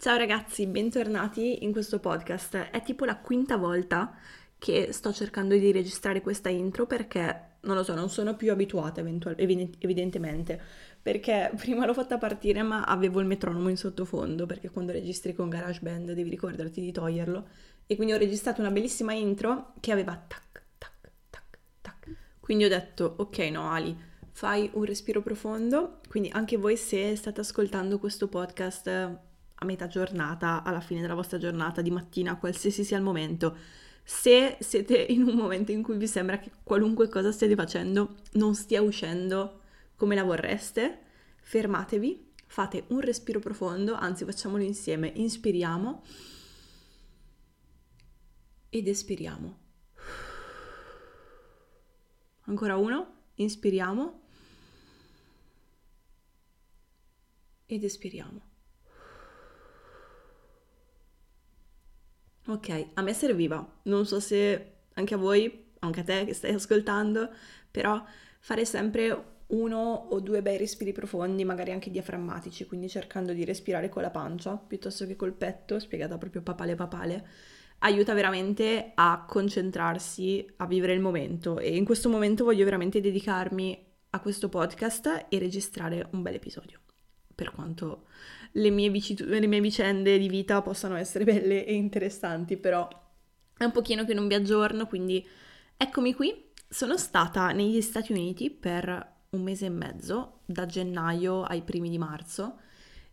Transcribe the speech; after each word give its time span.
Ciao 0.00 0.16
ragazzi, 0.16 0.66
bentornati 0.66 1.62
in 1.62 1.72
questo 1.72 1.98
podcast. 1.98 2.56
È 2.56 2.82
tipo 2.82 3.04
la 3.04 3.18
quinta 3.18 3.58
volta 3.58 4.16
che 4.56 4.94
sto 4.94 5.12
cercando 5.12 5.54
di 5.54 5.72
registrare 5.72 6.22
questa 6.22 6.48
intro 6.48 6.86
perché, 6.86 7.58
non 7.60 7.76
lo 7.76 7.82
so, 7.82 7.92
non 7.92 8.08
sono 8.08 8.34
più 8.34 8.50
abituata 8.50 9.00
eventual- 9.00 9.34
evidentemente, 9.36 10.58
perché 11.02 11.52
prima 11.54 11.84
l'ho 11.84 11.92
fatta 11.92 12.16
partire 12.16 12.62
ma 12.62 12.84
avevo 12.84 13.20
il 13.20 13.26
metronomo 13.26 13.68
in 13.68 13.76
sottofondo, 13.76 14.46
perché 14.46 14.70
quando 14.70 14.92
registri 14.92 15.34
con 15.34 15.50
GarageBand 15.50 16.12
devi 16.12 16.30
ricordarti 16.30 16.80
di 16.80 16.92
toglierlo, 16.92 17.48
e 17.86 17.94
quindi 17.94 18.14
ho 18.14 18.18
registrato 18.18 18.62
una 18.62 18.70
bellissima 18.70 19.12
intro 19.12 19.74
che 19.80 19.92
aveva 19.92 20.16
tac, 20.16 20.62
tac, 20.78 21.10
tac, 21.28 21.58
tac. 21.82 22.16
Quindi 22.40 22.64
ho 22.64 22.68
detto, 22.68 23.16
ok 23.18 23.38
no 23.50 23.68
Ali, 23.70 23.94
fai 24.30 24.70
un 24.72 24.84
respiro 24.84 25.20
profondo, 25.20 26.00
quindi 26.08 26.30
anche 26.32 26.56
voi 26.56 26.78
se 26.78 27.14
state 27.16 27.40
ascoltando 27.40 27.98
questo 27.98 28.28
podcast 28.28 29.28
a 29.62 29.66
metà 29.66 29.88
giornata, 29.88 30.62
alla 30.62 30.80
fine 30.80 31.02
della 31.02 31.14
vostra 31.14 31.36
giornata, 31.36 31.82
di 31.82 31.90
mattina, 31.90 32.38
qualsiasi 32.38 32.82
sia 32.82 32.96
il 32.96 33.02
momento. 33.02 33.56
Se 34.02 34.56
siete 34.60 34.96
in 34.96 35.22
un 35.22 35.34
momento 35.36 35.70
in 35.70 35.82
cui 35.82 35.98
vi 35.98 36.06
sembra 36.06 36.38
che 36.38 36.50
qualunque 36.62 37.08
cosa 37.08 37.30
stiate 37.30 37.54
facendo 37.54 38.16
non 38.32 38.54
stia 38.54 38.80
uscendo 38.80 39.60
come 39.96 40.14
la 40.14 40.24
vorreste, 40.24 40.98
fermatevi, 41.42 42.32
fate 42.46 42.84
un 42.88 43.00
respiro 43.00 43.38
profondo, 43.38 43.94
anzi 43.94 44.24
facciamolo 44.24 44.62
insieme, 44.62 45.12
inspiriamo 45.14 46.02
ed 48.70 48.88
espiriamo. 48.88 49.58
Ancora 52.44 52.76
uno, 52.76 53.14
inspiriamo 53.34 54.22
ed 57.66 57.84
espiriamo. 57.84 58.49
Ok, 62.50 62.86
a 62.94 63.02
me 63.02 63.12
serviva, 63.14 63.64
non 63.82 64.06
so 64.06 64.18
se 64.18 64.72
anche 64.94 65.14
a 65.14 65.16
voi, 65.16 65.66
anche 65.78 66.00
a 66.00 66.02
te 66.02 66.24
che 66.24 66.34
stai 66.34 66.52
ascoltando, 66.52 67.30
però 67.70 68.02
fare 68.40 68.64
sempre 68.64 69.24
uno 69.46 70.08
o 70.10 70.18
due 70.18 70.42
bei 70.42 70.58
respiri 70.58 70.90
profondi, 70.90 71.44
magari 71.44 71.70
anche 71.70 71.92
diaframmatici, 71.92 72.66
quindi 72.66 72.88
cercando 72.88 73.32
di 73.32 73.44
respirare 73.44 73.88
con 73.88 74.02
la 74.02 74.10
pancia 74.10 74.56
piuttosto 74.56 75.06
che 75.06 75.14
col 75.14 75.32
petto, 75.32 75.78
spiegata 75.78 76.18
proprio 76.18 76.42
papale 76.42 76.74
papale, 76.74 77.28
aiuta 77.78 78.14
veramente 78.14 78.90
a 78.96 79.24
concentrarsi, 79.28 80.44
a 80.56 80.66
vivere 80.66 80.92
il 80.92 81.00
momento. 81.00 81.60
E 81.60 81.76
in 81.76 81.84
questo 81.84 82.08
momento 82.08 82.42
voglio 82.42 82.64
veramente 82.64 83.00
dedicarmi 83.00 83.86
a 84.10 84.18
questo 84.18 84.48
podcast 84.48 85.26
e 85.28 85.38
registrare 85.38 86.08
un 86.14 86.22
bel 86.22 86.34
episodio, 86.34 86.80
per 87.32 87.52
quanto 87.52 88.06
le 88.52 88.70
mie, 88.70 88.90
vic- 88.90 89.20
le 89.20 89.46
mie 89.46 89.60
vicende 89.60 90.18
di 90.18 90.28
vita 90.28 90.62
possano 90.62 90.96
essere 90.96 91.24
belle 91.24 91.64
e 91.64 91.74
interessanti, 91.74 92.56
però 92.56 92.88
è 93.56 93.64
un 93.64 93.72
pochino 93.72 94.04
che 94.04 94.14
non 94.14 94.26
vi 94.26 94.34
aggiorno, 94.34 94.86
quindi 94.86 95.26
eccomi 95.76 96.14
qui. 96.14 96.48
Sono 96.68 96.96
stata 96.96 97.50
negli 97.50 97.80
Stati 97.80 98.12
Uniti 98.12 98.48
per 98.48 99.18
un 99.30 99.42
mese 99.42 99.66
e 99.66 99.70
mezzo, 99.70 100.40
da 100.46 100.66
gennaio 100.66 101.42
ai 101.42 101.62
primi 101.62 101.90
di 101.90 101.98
marzo, 101.98 102.60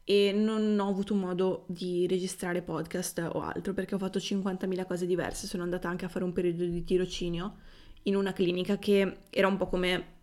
e 0.04 0.32
non 0.32 0.80
ho 0.80 0.88
avuto 0.88 1.16
modo 1.16 1.66
di 1.68 2.08
registrare 2.08 2.62
podcast 2.62 3.30
o 3.34 3.42
altro 3.42 3.74
perché 3.74 3.96
ho 3.96 3.98
fatto 3.98 4.20
50.000 4.20 4.86
cose 4.86 5.06
diverse. 5.06 5.48
Sono 5.48 5.64
andata 5.64 5.90
anche 5.90 6.06
a 6.06 6.08
fare 6.08 6.24
un 6.24 6.34
periodo 6.34 6.66
di 6.66 6.84
tirocinio 6.84 7.58
in 8.04 8.16
una 8.16 8.32
clinica 8.32 8.78
che 8.78 9.24
era 9.30 9.48
un 9.48 9.58
po' 9.58 9.68
come 9.68 10.16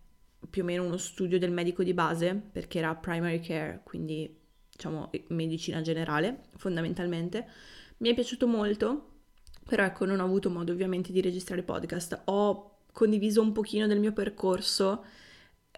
più 0.49 0.63
o 0.63 0.65
meno 0.65 0.83
uno 0.83 0.97
studio 0.97 1.37
del 1.37 1.51
medico 1.51 1.83
di 1.83 1.93
base, 1.93 2.33
perché 2.51 2.79
era 2.79 2.95
primary 2.95 3.39
care, 3.41 3.81
quindi 3.83 4.43
diciamo 4.75 5.09
medicina 5.29 5.81
generale 5.81 6.43
fondamentalmente. 6.57 7.47
Mi 7.97 8.09
è 8.09 8.13
piaciuto 8.13 8.45
molto, 8.45 9.21
però 9.65 9.85
ecco 9.85 10.05
non 10.05 10.19
ho 10.19 10.25
avuto 10.25 10.49
modo 10.49 10.73
ovviamente 10.73 11.13
di 11.13 11.21
registrare 11.21 11.63
podcast. 11.63 12.23
Ho 12.25 12.79
condiviso 12.91 13.41
un 13.41 13.53
pochino 13.53 13.87
del 13.87 13.99
mio 13.99 14.11
percorso 14.11 15.05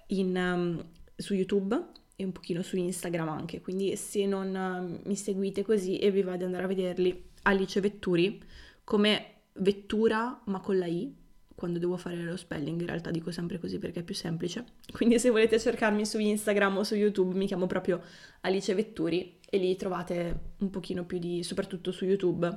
in, 0.08 0.36
um, 0.36 0.84
su 1.16 1.34
YouTube 1.34 1.96
e 2.16 2.24
un 2.24 2.32
pochino 2.32 2.64
su 2.64 2.78
Instagram 2.78 3.30
anche, 3.30 3.62
quindi 3.62 3.96
se 3.96 4.26
non 4.26 4.54
uh, 4.56 5.08
mi 5.08 5.16
seguite 5.16 5.64
così 5.64 6.00
e 6.00 6.10
vi 6.10 6.24
va 6.24 6.36
di 6.36 6.44
andare 6.44 6.64
a 6.64 6.68
vederli, 6.68 7.30
Alice 7.44 7.80
Vetturi 7.80 8.42
come 8.84 9.34
vettura 9.54 10.42
ma 10.46 10.60
con 10.60 10.78
la 10.80 10.88
I, 10.88 11.14
quando 11.58 11.80
devo 11.80 11.98
fare 11.98 12.22
lo 12.22 12.38
spelling, 12.38 12.80
in 12.82 12.86
realtà 12.86 13.10
dico 13.10 13.32
sempre 13.32 13.58
così 13.58 13.80
perché 13.80 14.02
è 14.02 14.04
più 14.04 14.14
semplice. 14.14 14.64
Quindi 14.94 15.18
se 15.18 15.32
volete 15.32 15.60
cercarmi 15.60 16.06
su 16.06 16.20
Instagram 16.20 16.78
o 16.78 16.84
su 16.84 16.94
YouTube 16.94 17.36
mi 17.36 17.48
chiamo 17.48 17.66
proprio 17.66 18.00
Alice 18.42 18.76
Vetturi 18.76 19.40
e 19.50 19.58
lì 19.58 19.76
trovate 19.76 20.52
un 20.60 20.70
pochino 20.70 21.04
più 21.06 21.18
di, 21.18 21.42
soprattutto 21.42 21.92
su 21.92 22.06
YouTube, 22.06 22.48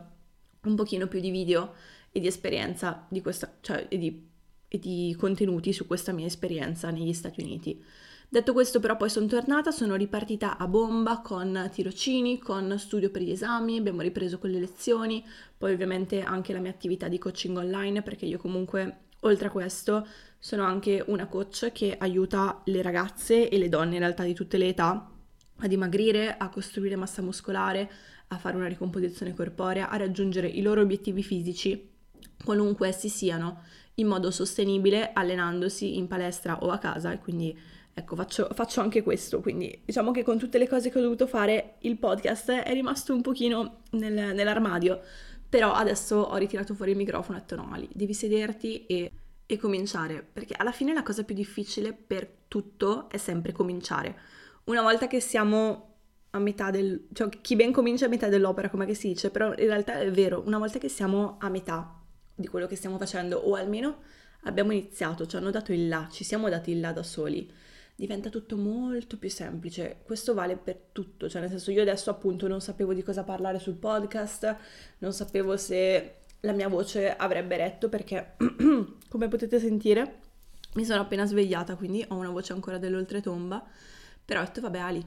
un 0.64 0.74
pochino 0.74 1.06
più 1.06 1.18
di 1.18 1.30
video 1.30 1.72
e 2.12 2.20
di 2.20 2.26
esperienza 2.26 3.06
di 3.08 3.22
questa, 3.22 3.56
cioè 3.62 3.86
e 3.88 3.96
di, 3.96 4.28
e 4.68 4.78
di 4.78 5.16
contenuti 5.18 5.72
su 5.72 5.86
questa 5.86 6.12
mia 6.12 6.26
esperienza 6.26 6.90
negli 6.90 7.14
Stati 7.14 7.40
Uniti. 7.40 7.82
Detto 8.32 8.52
questo 8.52 8.78
però 8.78 8.96
poi 8.96 9.10
sono 9.10 9.26
tornata, 9.26 9.72
sono 9.72 9.96
ripartita 9.96 10.56
a 10.56 10.68
bomba 10.68 11.18
con 11.18 11.68
tirocini, 11.72 12.38
con 12.38 12.78
studio 12.78 13.10
per 13.10 13.22
gli 13.22 13.32
esami, 13.32 13.76
abbiamo 13.76 14.02
ripreso 14.02 14.38
con 14.38 14.50
le 14.50 14.60
lezioni, 14.60 15.26
poi 15.58 15.72
ovviamente 15.72 16.22
anche 16.22 16.52
la 16.52 16.60
mia 16.60 16.70
attività 16.70 17.08
di 17.08 17.18
coaching 17.18 17.56
online 17.56 18.02
perché 18.02 18.26
io 18.26 18.38
comunque 18.38 19.06
oltre 19.22 19.48
a 19.48 19.50
questo 19.50 20.06
sono 20.38 20.62
anche 20.62 21.02
una 21.08 21.26
coach 21.26 21.72
che 21.72 21.96
aiuta 21.98 22.62
le 22.66 22.82
ragazze 22.82 23.48
e 23.48 23.58
le 23.58 23.68
donne 23.68 23.94
in 23.94 23.98
realtà 24.00 24.22
di 24.22 24.32
tutte 24.32 24.58
le 24.58 24.68
età 24.68 25.10
a 25.62 25.66
dimagrire, 25.66 26.36
a 26.36 26.50
costruire 26.50 26.94
massa 26.94 27.22
muscolare, 27.22 27.90
a 28.28 28.38
fare 28.38 28.54
una 28.54 28.68
ricomposizione 28.68 29.34
corporea, 29.34 29.90
a 29.90 29.96
raggiungere 29.96 30.46
i 30.46 30.62
loro 30.62 30.82
obiettivi 30.82 31.24
fisici, 31.24 31.90
qualunque 32.44 32.86
essi 32.86 33.08
siano, 33.08 33.64
in 33.94 34.06
modo 34.06 34.30
sostenibile, 34.30 35.12
allenandosi 35.12 35.96
in 35.96 36.06
palestra 36.06 36.62
o 36.62 36.70
a 36.70 36.78
casa 36.78 37.10
e 37.10 37.18
quindi 37.18 37.78
Ecco, 38.00 38.16
faccio, 38.16 38.48
faccio, 38.54 38.80
anche 38.80 39.02
questo, 39.02 39.40
quindi 39.40 39.82
diciamo 39.84 40.10
che 40.10 40.22
con 40.22 40.38
tutte 40.38 40.56
le 40.56 40.66
cose 40.66 40.88
che 40.88 40.98
ho 40.98 41.02
dovuto 41.02 41.26
fare 41.26 41.74
il 41.80 41.98
podcast 41.98 42.50
è 42.50 42.72
rimasto 42.72 43.14
un 43.14 43.20
pochino 43.20 43.82
nel, 43.90 44.34
nell'armadio, 44.34 45.02
però 45.46 45.74
adesso 45.74 46.16
ho 46.16 46.36
ritirato 46.36 46.74
fuori 46.74 46.92
il 46.92 46.96
microfono 46.96 47.36
e 47.36 47.40
ho 47.40 47.44
detto 47.44 47.56
no 47.56 47.70
Ali, 47.70 47.86
devi 47.92 48.14
sederti 48.14 48.86
e, 48.86 49.12
e 49.44 49.58
cominciare, 49.58 50.26
perché 50.32 50.54
alla 50.56 50.72
fine 50.72 50.94
la 50.94 51.02
cosa 51.02 51.24
più 51.24 51.34
difficile 51.34 51.92
per 51.92 52.26
tutto 52.48 53.10
è 53.10 53.18
sempre 53.18 53.52
cominciare. 53.52 54.16
Una 54.64 54.80
volta 54.80 55.06
che 55.06 55.20
siamo 55.20 55.96
a 56.30 56.38
metà 56.38 56.70
del... 56.70 57.08
cioè 57.12 57.28
chi 57.28 57.54
ben 57.54 57.70
comincia 57.70 58.06
a 58.06 58.08
metà 58.08 58.28
dell'opera, 58.28 58.70
come 58.70 58.94
si 58.94 59.08
dice, 59.08 59.28
però 59.30 59.48
in 59.48 59.66
realtà 59.66 60.00
è 60.00 60.10
vero, 60.10 60.42
una 60.46 60.56
volta 60.56 60.78
che 60.78 60.88
siamo 60.88 61.36
a 61.38 61.50
metà 61.50 62.00
di 62.34 62.46
quello 62.46 62.66
che 62.66 62.76
stiamo 62.76 62.96
facendo, 62.96 63.36
o 63.36 63.56
almeno 63.56 63.98
abbiamo 64.44 64.72
iniziato, 64.72 65.26
ci 65.26 65.36
hanno 65.36 65.50
dato 65.50 65.70
il 65.74 65.86
là, 65.86 66.08
ci 66.10 66.24
siamo 66.24 66.48
dati 66.48 66.70
il 66.70 66.80
là 66.80 66.92
da 66.92 67.02
soli 67.02 67.68
diventa 68.00 68.30
tutto 68.30 68.56
molto 68.56 69.18
più 69.18 69.28
semplice. 69.28 69.98
Questo 70.02 70.32
vale 70.32 70.56
per 70.56 70.88
tutto, 70.90 71.28
cioè 71.28 71.42
nel 71.42 71.50
senso 71.50 71.70
io 71.70 71.82
adesso 71.82 72.08
appunto 72.08 72.48
non 72.48 72.62
sapevo 72.62 72.94
di 72.94 73.02
cosa 73.02 73.24
parlare 73.24 73.58
sul 73.58 73.74
podcast, 73.74 74.56
non 75.00 75.12
sapevo 75.12 75.58
se 75.58 76.14
la 76.40 76.52
mia 76.52 76.68
voce 76.68 77.14
avrebbe 77.14 77.58
retto 77.58 77.90
perché 77.90 78.36
come 79.06 79.28
potete 79.28 79.60
sentire 79.60 80.20
mi 80.76 80.86
sono 80.86 81.02
appena 81.02 81.26
svegliata, 81.26 81.76
quindi 81.76 82.02
ho 82.08 82.14
una 82.14 82.30
voce 82.30 82.54
ancora 82.54 82.78
dell'oltretomba, 82.78 83.62
però 84.24 84.40
ho 84.40 84.44
detto 84.44 84.62
vabbè 84.62 84.78
Ali, 84.78 85.06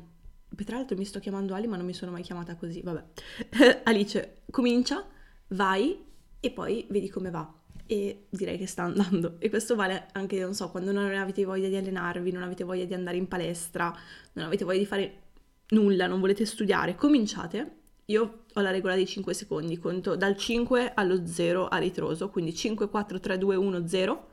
tra 0.63 0.75
l'altro 0.75 0.95
mi 0.95 1.05
sto 1.05 1.19
chiamando 1.19 1.55
Ali 1.55 1.65
ma 1.65 1.77
non 1.77 1.87
mi 1.87 1.93
sono 1.93 2.11
mai 2.11 2.21
chiamata 2.21 2.55
così, 2.55 2.83
vabbè. 2.83 3.81
Alice, 3.85 4.43
comincia, 4.51 5.03
vai 5.47 5.99
e 6.39 6.51
poi 6.51 6.85
vedi 6.91 7.09
come 7.09 7.31
va. 7.31 7.51
E 7.85 8.25
direi 8.29 8.57
che 8.57 8.65
sta 8.65 8.83
andando. 8.83 9.35
E 9.39 9.49
questo 9.49 9.75
vale 9.75 10.07
anche, 10.13 10.39
non 10.39 10.53
so, 10.53 10.69
quando 10.69 10.91
non 10.91 11.13
avete 11.13 11.43
voglia 11.43 11.67
di 11.67 11.75
allenarvi, 11.75 12.31
non 12.31 12.43
avete 12.43 12.63
voglia 12.63 12.85
di 12.85 12.93
andare 12.93 13.17
in 13.17 13.27
palestra, 13.27 13.93
non 14.33 14.45
avete 14.45 14.63
voglia 14.63 14.79
di 14.79 14.85
fare 14.85 15.21
nulla, 15.69 16.07
non 16.07 16.19
volete 16.19 16.45
studiare, 16.45 16.95
cominciate. 16.95 17.77
Io 18.07 18.43
ho 18.53 18.61
la 18.61 18.71
regola 18.71 18.95
dei 18.95 19.07
5 19.07 19.33
secondi, 19.33 19.77
conto 19.77 20.15
dal 20.15 20.35
5 20.35 20.91
allo 20.93 21.25
0 21.25 21.67
a 21.67 21.77
ritroso, 21.77 22.29
quindi 22.29 22.53
5, 22.53 22.89
4, 22.89 23.19
3, 23.19 23.37
2, 23.37 23.55
1, 23.55 23.87
0, 23.87 24.27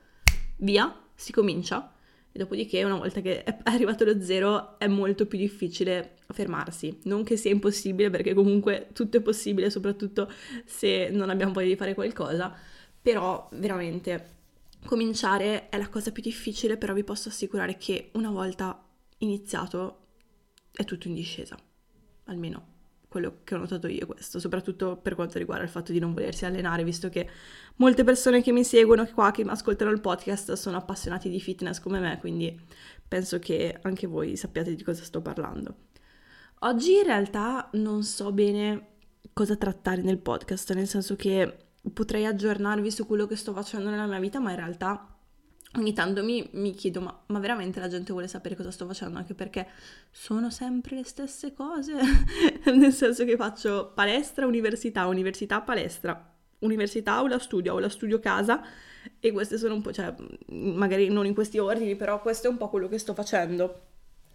via, 0.58 0.94
si 1.14 1.32
comincia 1.32 1.94
e 2.32 2.38
dopodiché 2.38 2.84
una 2.84 2.96
volta 2.96 3.20
che 3.20 3.42
è 3.42 3.56
arrivato 3.64 4.04
lo 4.04 4.20
zero 4.20 4.78
è 4.78 4.86
molto 4.86 5.26
più 5.26 5.38
difficile 5.38 6.16
fermarsi. 6.28 6.98
Non 7.04 7.24
che 7.24 7.36
sia 7.36 7.50
impossibile 7.50 8.10
perché 8.10 8.34
comunque 8.34 8.88
tutto 8.92 9.16
è 9.16 9.20
possibile, 9.20 9.70
soprattutto 9.70 10.30
se 10.64 11.08
non 11.10 11.30
abbiamo 11.30 11.52
voglia 11.52 11.68
di 11.68 11.76
fare 11.76 11.94
qualcosa, 11.94 12.54
però 13.02 13.48
veramente 13.52 14.38
cominciare 14.84 15.68
è 15.68 15.78
la 15.78 15.88
cosa 15.88 16.10
più 16.12 16.22
difficile, 16.22 16.76
però 16.76 16.94
vi 16.94 17.04
posso 17.04 17.28
assicurare 17.28 17.76
che 17.76 18.10
una 18.14 18.30
volta 18.30 18.82
iniziato 19.18 20.06
è 20.72 20.84
tutto 20.84 21.08
in 21.08 21.14
discesa, 21.14 21.56
almeno 22.24 22.78
quello 23.10 23.40
che 23.42 23.56
ho 23.56 23.58
notato 23.58 23.88
io 23.88 24.06
questo, 24.06 24.38
soprattutto 24.38 24.96
per 24.96 25.16
quanto 25.16 25.36
riguarda 25.36 25.64
il 25.64 25.70
fatto 25.70 25.90
di 25.90 25.98
non 25.98 26.14
volersi 26.14 26.44
allenare, 26.44 26.84
visto 26.84 27.08
che 27.08 27.28
molte 27.76 28.04
persone 28.04 28.40
che 28.40 28.52
mi 28.52 28.62
seguono 28.62 29.04
qua, 29.06 29.32
che 29.32 29.42
ascoltano 29.42 29.90
il 29.90 30.00
podcast, 30.00 30.52
sono 30.52 30.76
appassionati 30.76 31.28
di 31.28 31.40
fitness 31.40 31.80
come 31.80 31.98
me, 31.98 32.18
quindi 32.20 32.58
penso 33.06 33.40
che 33.40 33.76
anche 33.82 34.06
voi 34.06 34.36
sappiate 34.36 34.76
di 34.76 34.82
cosa 34.84 35.02
sto 35.02 35.20
parlando. 35.20 35.88
Oggi 36.60 36.98
in 36.98 37.02
realtà 37.02 37.68
non 37.72 38.04
so 38.04 38.30
bene 38.32 38.90
cosa 39.32 39.56
trattare 39.56 40.02
nel 40.02 40.18
podcast, 40.18 40.72
nel 40.74 40.86
senso 40.86 41.16
che 41.16 41.69
potrei 41.92 42.26
aggiornarvi 42.26 42.90
su 42.90 43.06
quello 43.06 43.26
che 43.26 43.36
sto 43.36 43.52
facendo 43.52 43.90
nella 43.90 44.06
mia 44.06 44.18
vita, 44.18 44.38
ma 44.38 44.50
in 44.50 44.56
realtà 44.56 45.16
ogni 45.74 45.92
tanto 45.92 46.24
mi, 46.24 46.48
mi 46.52 46.74
chiedo, 46.74 47.00
ma, 47.00 47.22
ma, 47.26 47.38
veramente 47.38 47.78
la 47.78 47.88
gente 47.88 48.12
vuole 48.12 48.28
sapere 48.28 48.56
cosa 48.56 48.70
sto 48.70 48.86
facendo? 48.86 49.18
Anche 49.18 49.34
perché 49.34 49.68
sono 50.10 50.50
sempre 50.50 50.96
le 50.96 51.04
stesse 51.04 51.52
cose, 51.52 51.94
nel 52.74 52.92
senso 52.92 53.24
che 53.24 53.36
faccio 53.36 53.92
palestra, 53.94 54.46
università, 54.46 55.06
università, 55.06 55.60
palestra, 55.60 56.34
università, 56.60 57.14
aula, 57.14 57.38
studio, 57.38 57.72
aula, 57.72 57.88
studio, 57.88 58.18
casa, 58.18 58.62
e 59.18 59.32
queste 59.32 59.58
sono 59.58 59.74
un 59.74 59.82
po', 59.82 59.92
cioè, 59.92 60.14
magari 60.48 61.08
non 61.08 61.26
in 61.26 61.34
questi 61.34 61.58
ordini, 61.58 61.96
però 61.96 62.20
questo 62.20 62.48
è 62.48 62.50
un 62.50 62.56
po' 62.56 62.68
quello 62.68 62.88
che 62.88 62.98
sto 62.98 63.14
facendo. 63.14 63.86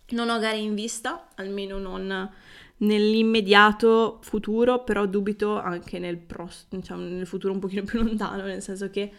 Non 0.10 0.30
ho 0.30 0.40
gare 0.40 0.58
in 0.58 0.76
vista, 0.76 1.30
almeno 1.36 1.80
non 1.80 2.32
nell'immediato 2.77 4.19
futuro, 4.22 4.83
però 4.83 5.06
dubito 5.06 5.57
anche 5.57 6.00
nel, 6.00 6.18
pros- 6.18 6.68
diciamo, 6.69 7.01
nel 7.04 7.27
futuro 7.27 7.54
un 7.54 7.60
pochino 7.60 7.83
più 7.83 8.01
lontano, 8.04 8.44
nel 8.44 8.62
senso 8.62 8.89
che 8.89 9.12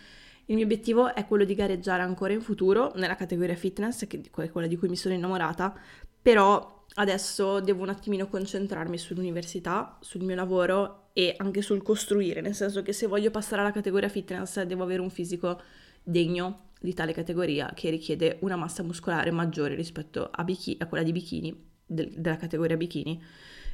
il 0.49 0.55
mio 0.55 0.65
obiettivo 0.65 1.13
è 1.15 1.27
quello 1.27 1.45
di 1.45 1.55
gareggiare 1.55 2.03
ancora 2.03 2.33
in 2.33 2.41
futuro 2.41 2.93
nella 2.97 3.17
categoria 3.17 3.57
fitness, 3.57 4.07
che 4.07 4.21
è 4.21 4.51
quella 4.51 4.69
di 4.69 4.77
cui 4.77 4.89
mi 4.89 4.97
sono 4.97 5.15
innamorata, 5.15 5.75
però 6.23 6.85
adesso 6.95 7.61
devo 7.61 7.83
un 7.83 7.89
attimino 7.89 8.29
concentrarmi 8.29 8.97
sull'università, 8.97 9.99
sul 10.01 10.23
mio 10.23 10.37
lavoro 10.37 11.09
e 11.13 11.35
anche 11.39 11.63
sul 11.63 11.83
costruire, 11.83 12.41
nel 12.41 12.55
senso 12.55 12.83
che 12.83 12.93
se 12.93 13.07
voglio 13.07 13.31
passare 13.31 13.63
alla 13.63 13.73
categoria 13.73 14.09
fitness 14.09 14.63
devo 14.63 14.83
avere 14.85 15.01
un 15.01 15.11
fisico 15.11 15.61
degno 16.03 16.71
di 16.81 16.95
tale 16.95 17.13
categoria 17.13 17.73
che 17.75 17.91
richiede 17.91 18.39
una 18.43 18.57
massa 18.57 18.83
muscolare 18.83 19.31
maggiore 19.31 19.75
rispetto 19.75 20.29
a, 20.31 20.45
bichi- 20.45 20.77
a 20.79 20.87
quella 20.87 21.03
di 21.03 21.13
bikini, 21.13 21.66
del- 21.87 22.11
della 22.11 22.37
categoria 22.37 22.77
bikini. 22.77 23.23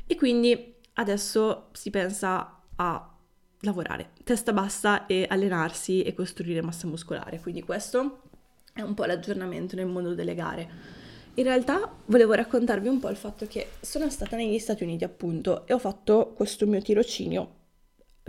E 0.07 0.15
quindi 0.17 0.75
adesso 0.95 1.69
si 1.73 1.91
pensa 1.91 2.63
a 2.77 3.17
lavorare, 3.61 4.11
testa 4.25 4.53
bassa 4.53 5.07
e 5.07 5.27
allenarsi 5.29 6.03
e 6.03 6.15
costruire 6.15 6.63
massa 6.63 6.87
muscolare. 6.87 7.41
Quindi 7.41 7.63
questo 7.63 8.23
è 8.73 8.81
un 8.81 8.95
po' 8.95 9.05
l'aggiornamento 9.05 9.77
nel 9.77 9.87
mondo 9.87 10.15
delle 10.15 10.35
gare. 10.35 11.01
In 11.35 11.45
realtà 11.45 11.91
volevo 12.07 12.35
raccontarvi 12.35 12.89
un 12.89 12.99
po' 12.99 13.09
il 13.09 13.17
fatto 13.17 13.47
che 13.47 13.69
sono 13.81 14.11
stata 14.11 14.37
negli 14.37 14.59
Stati 14.59 14.83
Uniti 14.83 15.05
appunto 15.05 15.67
e 15.67 15.73
ho 15.73 15.79
fatto 15.79 16.33
questo 16.35 16.67
mio 16.67 16.83
tirocinio 16.83 17.61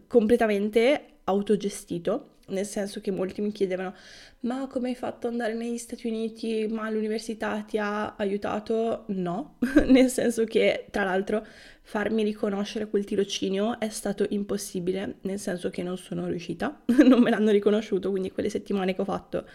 completamente 0.08 1.18
autogestito 1.26 2.30
nel 2.48 2.66
senso 2.66 3.00
che 3.02 3.12
molti 3.12 3.42
mi 3.42 3.52
chiedevano 3.52 3.94
ma 4.42 4.68
come 4.68 4.90
hai 4.90 4.96
fatto 4.96 5.28
ad 5.28 5.34
andare 5.34 5.54
negli 5.54 5.78
Stati 5.78 6.08
Uniti? 6.08 6.68
Ma 6.70 6.90
l'università 6.90 7.62
ti 7.62 7.78
ha 7.78 8.16
aiutato? 8.18 9.06
No, 9.08 9.58
nel 9.88 10.10
senso 10.10 10.44
che 10.44 10.88
tra 10.92 11.04
l'altro 11.06 11.46
farmi 11.82 12.24
riconoscere 12.24 12.88
quel 12.88 13.06
tirocinio 13.06 13.80
è 13.80 13.88
stato 13.90 14.26
impossibile, 14.30 15.16
nel 15.22 15.40
senso 15.40 15.70
che 15.70 15.82
non 15.82 15.98
sono 15.98 16.28
riuscita, 16.28 16.82
non 17.06 17.22
me 17.22 17.30
l'hanno 17.30 17.52
riconosciuto, 17.52 18.10
quindi 18.10 18.32
quelle 18.32 18.50
settimane 18.50 18.94
che 18.94 19.02
ho 19.02 19.06
fatto 19.06 19.46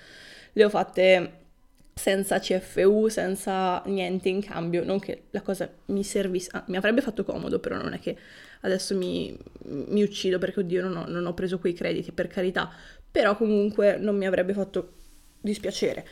le 0.52 0.64
ho 0.64 0.70
fatte 0.70 1.32
senza 1.94 2.38
CFU, 2.38 3.08
senza 3.08 3.82
niente 3.86 4.28
in 4.28 4.40
cambio, 4.40 4.84
non 4.84 4.98
che 5.00 5.24
la 5.30 5.42
cosa 5.42 5.68
mi 5.86 6.04
servisse, 6.04 6.50
ah, 6.52 6.64
mi 6.68 6.76
avrebbe 6.76 7.02
fatto 7.02 7.24
comodo, 7.24 7.58
però 7.58 7.76
non 7.76 7.92
è 7.92 7.98
che 7.98 8.16
adesso 8.60 8.96
mi, 8.96 9.36
mi 9.64 10.02
uccido 10.02 10.38
perché 10.38 10.60
oddio 10.60 10.82
non 10.82 10.96
ho, 10.96 11.06
non 11.06 11.26
ho 11.26 11.34
preso 11.34 11.58
quei 11.58 11.72
crediti, 11.72 12.12
per 12.12 12.26
carità, 12.26 12.70
però 13.10 13.36
comunque 13.36 13.98
non 13.98 14.16
mi 14.16 14.26
avrebbe 14.26 14.52
fatto 14.52 14.92
dispiacere. 15.40 16.06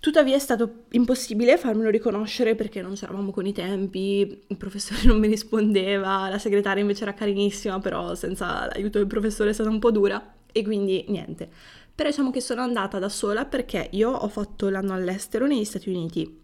Tuttavia 0.00 0.36
è 0.36 0.38
stato 0.38 0.84
impossibile 0.92 1.58
farmelo 1.58 1.90
riconoscere 1.90 2.54
perché 2.54 2.80
non 2.80 2.94
c'eravamo 2.94 3.32
con 3.32 3.46
i 3.46 3.52
tempi, 3.52 4.44
il 4.46 4.56
professore 4.56 5.00
non 5.06 5.18
mi 5.18 5.26
rispondeva, 5.26 6.28
la 6.28 6.38
segretaria 6.38 6.82
invece 6.82 7.02
era 7.02 7.14
carinissima, 7.14 7.80
però 7.80 8.14
senza 8.14 8.66
l'aiuto 8.66 8.98
del 8.98 9.08
professore 9.08 9.50
è 9.50 9.52
stata 9.52 9.70
un 9.70 9.80
po' 9.80 9.90
dura 9.90 10.34
e 10.52 10.62
quindi 10.62 11.04
niente. 11.08 11.48
Però 11.94 12.08
diciamo 12.08 12.30
che 12.30 12.40
sono 12.40 12.60
andata 12.60 13.00
da 13.00 13.08
sola 13.08 13.44
perché 13.44 13.88
io 13.90 14.10
ho 14.10 14.28
fatto 14.28 14.68
l'anno 14.68 14.94
all'estero 14.94 15.46
negli 15.46 15.64
Stati 15.64 15.88
Uniti 15.88 16.42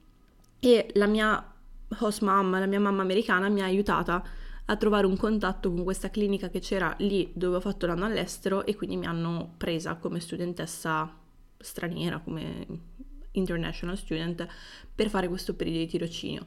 e 0.58 0.91
la 0.94 1.06
mia 1.06 1.52
host 2.00 2.23
mom, 2.23 2.58
la 2.58 2.67
mia 2.67 2.81
mamma 2.81 3.02
americana 3.02 3.49
mi 3.49 3.62
ha 3.62 3.67
aiutata 3.67 4.20
a 4.66 4.76
trovare 4.76 5.06
un 5.06 5.16
contatto 5.16 5.70
con 5.70 5.84
questa 5.84 6.11
clinica 6.11 6.49
che 6.49 6.61
c'era 6.61 6.94
lì 6.99 7.31
dove 7.34 7.56
ho 7.56 7.61
fatto 7.61 7.87
l'anno 7.87 8.06
all'estero 8.06 8.64
e 8.64 8.75
quindi 8.75 8.96
mi 8.96 9.06
hanno 9.06 9.55
presa 9.58 9.96
come 9.96 10.20
studentessa 10.20 11.19
straniera, 11.58 12.20
come 12.20 12.66
international 13.32 13.96
student, 13.96 14.46
per 14.94 15.08
fare 15.08 15.28
questo 15.28 15.55
periodo 15.55 15.81
di 15.81 15.87
tirocinio. 15.87 16.46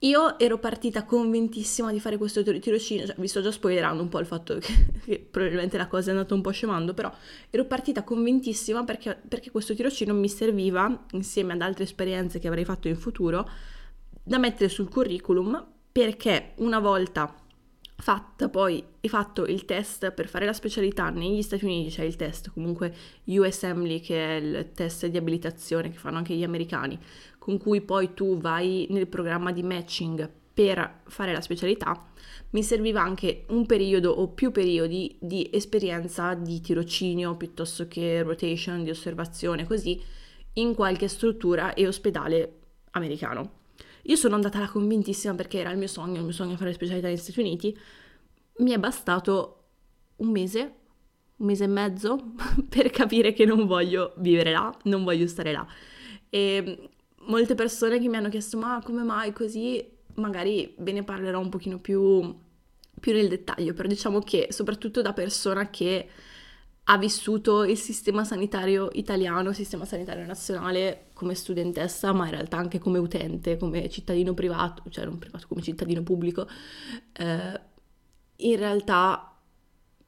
Io 0.00 0.36
ero 0.38 0.58
partita 0.58 1.04
convintissima 1.04 1.92
di 1.92 2.00
fare 2.00 2.16
questo 2.16 2.42
tirocinio, 2.42 3.06
cioè 3.06 3.14
vi 3.18 3.28
sto 3.28 3.40
già 3.40 3.52
spoilerando 3.52 4.02
un 4.02 4.08
po' 4.08 4.18
il 4.18 4.26
fatto 4.26 4.58
che, 4.58 4.86
che, 5.04 5.28
probabilmente 5.30 5.76
la 5.76 5.86
cosa 5.86 6.10
è 6.10 6.12
andata 6.12 6.34
un 6.34 6.40
po' 6.40 6.50
scemando, 6.50 6.92
però 6.92 7.12
ero 7.50 7.64
partita 7.66 8.02
convintissima 8.02 8.82
perché, 8.82 9.16
perché 9.28 9.52
questo 9.52 9.74
tirocinio 9.74 10.12
mi 10.14 10.28
serviva, 10.28 11.06
insieme 11.12 11.52
ad 11.52 11.60
altre 11.60 11.84
esperienze 11.84 12.40
che 12.40 12.48
avrei 12.48 12.64
fatto 12.64 12.88
in 12.88 12.96
futuro, 12.96 13.48
da 14.24 14.38
mettere 14.38 14.68
sul 14.68 14.88
curriculum 14.88 15.71
perché 15.92 16.52
una 16.56 16.80
volta 16.80 17.36
fatta 18.02 18.48
poi 18.48 18.82
e 19.00 19.08
fatto 19.08 19.46
il 19.46 19.64
test 19.64 20.10
per 20.10 20.26
fare 20.26 20.44
la 20.44 20.52
specialità 20.52 21.10
negli 21.10 21.42
Stati 21.42 21.64
Uniti 21.64 21.90
c'è 21.94 22.02
il 22.02 22.16
test 22.16 22.50
comunque 22.50 22.92
USMLE 23.24 24.00
che 24.00 24.26
è 24.26 24.40
il 24.40 24.70
test 24.74 25.06
di 25.06 25.16
abilitazione 25.16 25.90
che 25.90 25.98
fanno 25.98 26.16
anche 26.16 26.34
gli 26.34 26.42
americani 26.42 26.98
con 27.38 27.58
cui 27.58 27.80
poi 27.80 28.12
tu 28.12 28.38
vai 28.38 28.88
nel 28.90 29.06
programma 29.06 29.52
di 29.52 29.62
matching 29.62 30.28
per 30.52 31.02
fare 31.06 31.32
la 31.32 31.40
specialità 31.40 32.10
mi 32.50 32.64
serviva 32.64 33.00
anche 33.00 33.44
un 33.50 33.66
periodo 33.66 34.10
o 34.10 34.28
più 34.28 34.50
periodi 34.50 35.16
di 35.20 35.48
esperienza 35.52 36.34
di 36.34 36.60
tirocinio 36.60 37.36
piuttosto 37.36 37.86
che 37.86 38.22
rotation 38.22 38.82
di 38.82 38.90
osservazione 38.90 39.64
così 39.64 40.02
in 40.54 40.74
qualche 40.74 41.06
struttura 41.06 41.72
e 41.74 41.86
ospedale 41.86 42.58
americano 42.90 43.60
io 44.02 44.16
sono 44.16 44.34
andata 44.34 44.58
là 44.58 44.68
convintissima 44.68 45.34
perché 45.34 45.58
era 45.58 45.70
il 45.70 45.78
mio 45.78 45.86
sogno, 45.86 46.16
il 46.16 46.24
mio 46.24 46.32
sogno 46.32 46.56
fare 46.56 46.72
specialità 46.72 47.08
negli 47.08 47.16
Stati 47.16 47.40
Uniti. 47.40 47.76
Mi 48.58 48.72
è 48.72 48.78
bastato 48.78 49.64
un 50.16 50.30
mese, 50.30 50.74
un 51.36 51.46
mese 51.46 51.64
e 51.64 51.68
mezzo 51.68 52.34
per 52.68 52.90
capire 52.90 53.32
che 53.32 53.44
non 53.44 53.66
voglio 53.66 54.14
vivere 54.18 54.52
là, 54.52 54.74
non 54.84 55.04
voglio 55.04 55.26
stare 55.26 55.52
là. 55.52 55.66
E 56.28 56.90
molte 57.26 57.54
persone 57.54 58.00
che 58.00 58.08
mi 58.08 58.16
hanno 58.16 58.28
chiesto 58.28 58.58
ma 58.58 58.80
come 58.84 59.02
mai 59.02 59.32
così, 59.32 59.84
magari 60.14 60.74
ve 60.78 60.92
ne 60.92 61.04
parlerò 61.04 61.38
un 61.38 61.48
pochino 61.48 61.78
più, 61.78 62.34
più 62.98 63.12
nel 63.12 63.28
dettaglio, 63.28 63.72
però 63.72 63.88
diciamo 63.88 64.18
che 64.18 64.48
soprattutto 64.50 65.00
da 65.00 65.12
persona 65.12 65.70
che 65.70 66.08
ha 66.84 66.98
vissuto 66.98 67.62
il 67.64 67.78
sistema 67.78 68.24
sanitario 68.24 68.90
italiano, 68.94 69.50
il 69.50 69.54
sistema 69.54 69.84
sanitario 69.84 70.26
nazionale 70.26 71.06
come 71.12 71.34
studentessa, 71.34 72.12
ma 72.12 72.24
in 72.24 72.32
realtà 72.32 72.56
anche 72.56 72.78
come 72.78 72.98
utente, 72.98 73.56
come 73.56 73.88
cittadino 73.88 74.34
privato, 74.34 74.82
cioè 74.90 75.04
non 75.04 75.18
privato, 75.18 75.46
come 75.46 75.62
cittadino 75.62 76.02
pubblico, 76.02 76.48
eh, 77.12 77.60
in 78.36 78.56
realtà 78.56 79.38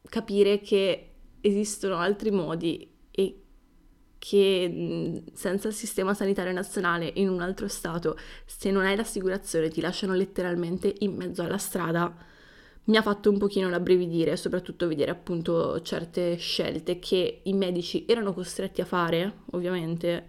capire 0.09 0.61
che 0.61 1.11
esistono 1.41 1.97
altri 1.97 2.31
modi 2.31 2.91
e 3.11 3.43
che 4.19 5.23
senza 5.35 5.69
il 5.69 5.75
sistema 5.75 6.15
sanitario 6.15 6.53
nazionale 6.53 7.13
in 7.17 7.29
un 7.29 7.41
altro 7.41 7.69
stato, 7.69 8.17
se 8.47 8.71
non 8.71 8.85
hai 8.85 8.97
l'assicurazione 8.97 9.69
ti 9.69 9.81
lasciano 9.81 10.15
letteralmente 10.15 10.93
in 11.01 11.15
mezzo 11.15 11.43
alla 11.43 11.59
strada, 11.59 12.33
mi 12.85 12.97
ha 12.97 13.03
fatto 13.03 13.31
un 13.31 13.39
pochino 13.39 13.69
rabbrividire, 13.71 14.37
soprattutto 14.37 14.87
vedere 14.87 15.11
appunto 15.11 15.81
certe 15.83 16.37
scelte 16.37 16.99
che 16.99 17.41
i 17.45 17.53
medici 17.55 18.05
erano 18.07 18.35
costretti 18.35 18.81
a 18.81 18.85
fare, 18.85 19.41
ovviamente, 19.53 20.27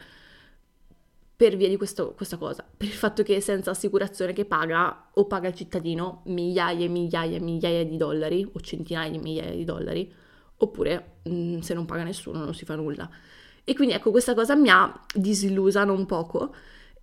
per 1.35 1.57
via 1.57 1.67
di 1.67 1.75
questo, 1.75 2.13
questa 2.13 2.37
cosa, 2.37 2.65
per 2.65 2.87
il 2.87 2.93
fatto 2.93 3.23
che 3.23 3.41
senza 3.41 3.71
assicurazione 3.71 4.31
che 4.31 4.45
paga 4.45 5.09
o 5.13 5.25
paga 5.25 5.49
il 5.49 5.55
cittadino 5.55 6.21
migliaia 6.25 6.85
e 6.85 6.87
migliaia 6.87 7.35
e 7.35 7.41
migliaia 7.41 7.83
di 7.83 7.97
dollari 7.97 8.49
o 8.49 8.59
centinaia 8.61 9.11
di 9.11 9.17
migliaia 9.17 9.53
di 9.53 9.65
dollari, 9.65 10.13
oppure 10.57 11.17
mh, 11.23 11.33
mm, 11.33 11.59
se 11.59 11.73
non 11.73 11.85
paga 11.85 12.03
nessuno 12.03 12.39
non 12.39 12.53
si 12.53 12.63
fa 12.63 12.75
nulla. 12.75 13.09
E 13.65 13.73
quindi 13.73 13.95
ecco, 13.95 14.11
questa 14.11 14.33
cosa 14.33 14.55
mi 14.55 14.69
ha 14.69 14.97
disillusa 15.13 15.83
un 15.83 16.05
poco. 16.05 16.53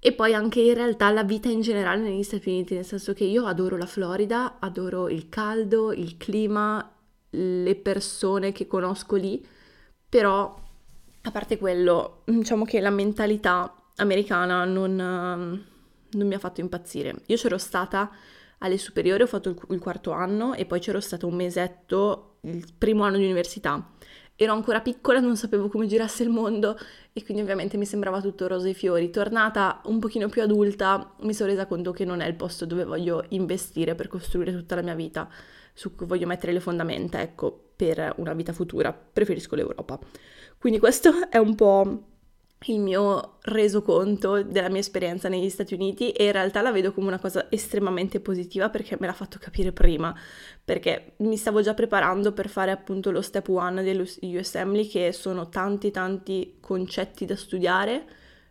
E 0.05 0.13
poi 0.13 0.35
anche 0.35 0.61
in 0.61 0.75
realtà 0.75 1.11
la 1.11 1.23
vita 1.23 1.49
in 1.49 1.61
generale 1.61 2.03
negli 2.03 2.25
Stati 2.25 2.49
Uniti, 2.49 2.75
nel 2.75 2.85
senso 2.85 3.13
che 3.13 3.23
io 3.23 3.47
adoro 3.47 3.77
la 3.77 3.87
Florida, 3.87 4.57
adoro 4.59 5.09
il 5.09 5.29
caldo, 5.29 5.93
il 5.93 6.17
clima, 6.17 6.93
le 7.31 7.75
persone 7.77 8.51
che 8.51 8.67
conosco 8.67 9.15
lì, 9.15 9.47
però 10.09 10.61
a 11.23 11.31
parte 11.31 11.57
quello, 11.57 12.23
diciamo 12.25 12.65
che 12.65 12.81
la 12.81 12.91
mentalità 12.91 13.73
americana 13.99 14.65
non, 14.65 14.97
non 14.97 16.27
mi 16.27 16.35
ha 16.35 16.39
fatto 16.41 16.61
impazzire. 16.61 17.15
Io 17.27 17.37
c'ero 17.37 17.57
stata 17.57 18.11
alle 18.59 18.79
superiori, 18.79 19.23
ho 19.23 19.29
fatto 19.29 19.55
il, 19.69 19.79
quarto 19.79 20.11
anno 20.11 20.55
e 20.55 20.65
poi 20.65 20.81
c'ero 20.81 20.99
stato 20.99 21.29
un 21.29 21.37
mesetto, 21.37 22.39
il 22.41 22.67
primo 22.77 23.05
anno 23.05 23.19
di 23.19 23.25
università 23.25 23.89
ero 24.37 24.53
ancora 24.53 24.81
piccola, 24.81 25.21
non 25.21 25.37
sapevo 25.37 25.69
come 25.69 25.87
girasse 25.87 26.23
il 26.23 26.31
mondo 26.31 26.79
e 27.13 27.25
quindi 27.25 27.43
ovviamente 27.43 27.77
mi 27.77 27.85
sembrava 27.85 28.21
tutto 28.21 28.47
rose 28.47 28.71
e 28.71 28.75
fiori. 28.75 29.11
Tornata 29.11 29.81
un 29.85 29.99
pochino 29.99 30.29
più 30.29 30.43
adulta 30.43 31.15
mi 31.21 31.35
sono 31.35 31.51
resa 31.51 31.67
conto 31.67 31.93
che 31.93 32.05
non 32.05 32.21
è 32.21 32.27
il 32.27 32.35
posto 32.35 32.67
dove 32.67 32.85
voglio 32.85 33.25
investire 33.29 33.95
per 33.95 34.09
costruire 34.09 34.53
tutta 34.53 34.75
la 34.75 34.83
mia 34.83 34.95
vita, 34.95 35.29
su 35.73 35.95
cui 35.95 36.07
voglio 36.07 36.27
mettere 36.27 36.53
le 36.53 36.61
fondamenta, 36.61 37.21
ecco, 37.21 37.73
per 37.77 38.15
una 38.17 38.33
vita 38.35 38.53
futura. 38.53 38.93
Preferisco 38.93 39.55
l'Europa. 39.55 39.99
Quindi 40.59 40.79
questo 40.79 41.13
è 41.31 41.39
un 41.39 41.55
po' 41.55 42.12
il 42.67 42.81
mio 42.81 43.39
resoconto 43.43 44.43
della 44.43 44.69
mia 44.69 44.81
esperienza 44.81 45.29
negli 45.29 45.49
Stati 45.49 45.75
Uniti 45.75 46.11
e 46.11 46.27
in 46.27 46.33
realtà 46.33 46.61
la 46.63 46.71
vedo 46.71 46.93
come 46.93 47.09
una 47.09 47.19
cosa 47.19 47.47
estremamente 47.51 48.21
positiva 48.21 48.71
perché 48.71 48.97
me 49.01 49.07
l'ha 49.07 49.13
fatto 49.13 49.39
capire 49.41 49.73
prima, 49.73 50.15
perché 50.65 51.15
mi 51.19 51.37
stavo 51.37 51.61
già 51.61 51.75
preparando 51.75 52.33
per 52.33 52.49
fare 52.49 52.71
appunto 52.71 53.11
lo 53.11 53.21
step 53.23 53.49
one 53.49 53.83
dell'USMLE 53.83 54.87
che 54.87 55.13
sono 55.13 55.49
tanti 55.49 55.91
tanti 55.91 56.59
concetti 56.61 57.25
da 57.25 57.37
studiare, 57.37 58.05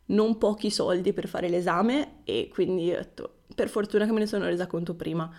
non 0.07 0.37
pochi 0.37 0.69
soldi 0.69 1.13
per 1.13 1.27
fare 1.27 1.47
l'esame 1.47 2.21
e 2.25 2.49
quindi 2.51 2.91
ho 2.91 2.97
detto 2.97 3.35
per 3.55 3.69
fortuna 3.69 4.05
che 4.05 4.11
me 4.11 4.19
ne 4.19 4.27
sono 4.27 4.45
resa 4.45 4.67
conto 4.67 4.95
prima. 4.95 5.31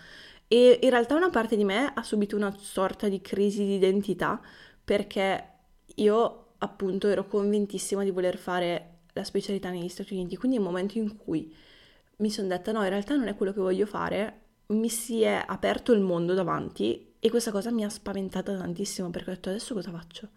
E 0.49 0.79
in 0.83 0.91
realtà 0.91 1.15
una 1.15 1.31
parte 1.31 1.57
di 1.57 1.65
me 1.65 1.93
ha 1.95 2.03
subito 2.03 2.37
una 2.37 2.55
sorta 2.59 3.09
di 3.09 3.21
crisi 3.21 3.65
di 3.65 3.75
identità 3.75 4.41
perché 4.85 5.47
io 5.97 6.42
appunto 6.63 7.09
ero 7.09 7.27
convintissima 7.27 8.05
di 8.05 8.11
voler 8.11 8.37
fare 8.37 9.01
la 9.13 9.25
specialità 9.25 9.71
negli 9.71 9.89
Stati 9.89 10.15
Uniti, 10.15 10.37
quindi 10.37 10.57
nel 10.57 10.67
momento 10.67 10.97
in 10.99 11.17
cui 11.17 11.55
mi 12.17 12.31
sono 12.31 12.49
detta 12.49 12.73
no, 12.73 12.83
in 12.83 12.89
realtà 12.89 13.17
non 13.17 13.29
è 13.29 13.35
quello 13.35 13.53
che 13.53 13.61
voglio 13.61 13.87
fare, 13.87 14.41
mi 14.69 14.89
si 14.89 15.23
è 15.23 15.43
aperto 15.45 15.93
il 15.93 16.01
mondo 16.01 16.35
davanti 16.35 17.15
e 17.19 17.31
questa 17.31 17.51
cosa 17.51 17.71
mi 17.71 17.85
ha 17.85 17.89
spaventata 17.89 18.57
tantissimo 18.57 19.11
perché 19.11 19.31
ho 19.31 19.35
detto 19.35 19.49
adesso 19.51 19.75
cosa 19.75 19.91
faccio? 19.91 20.31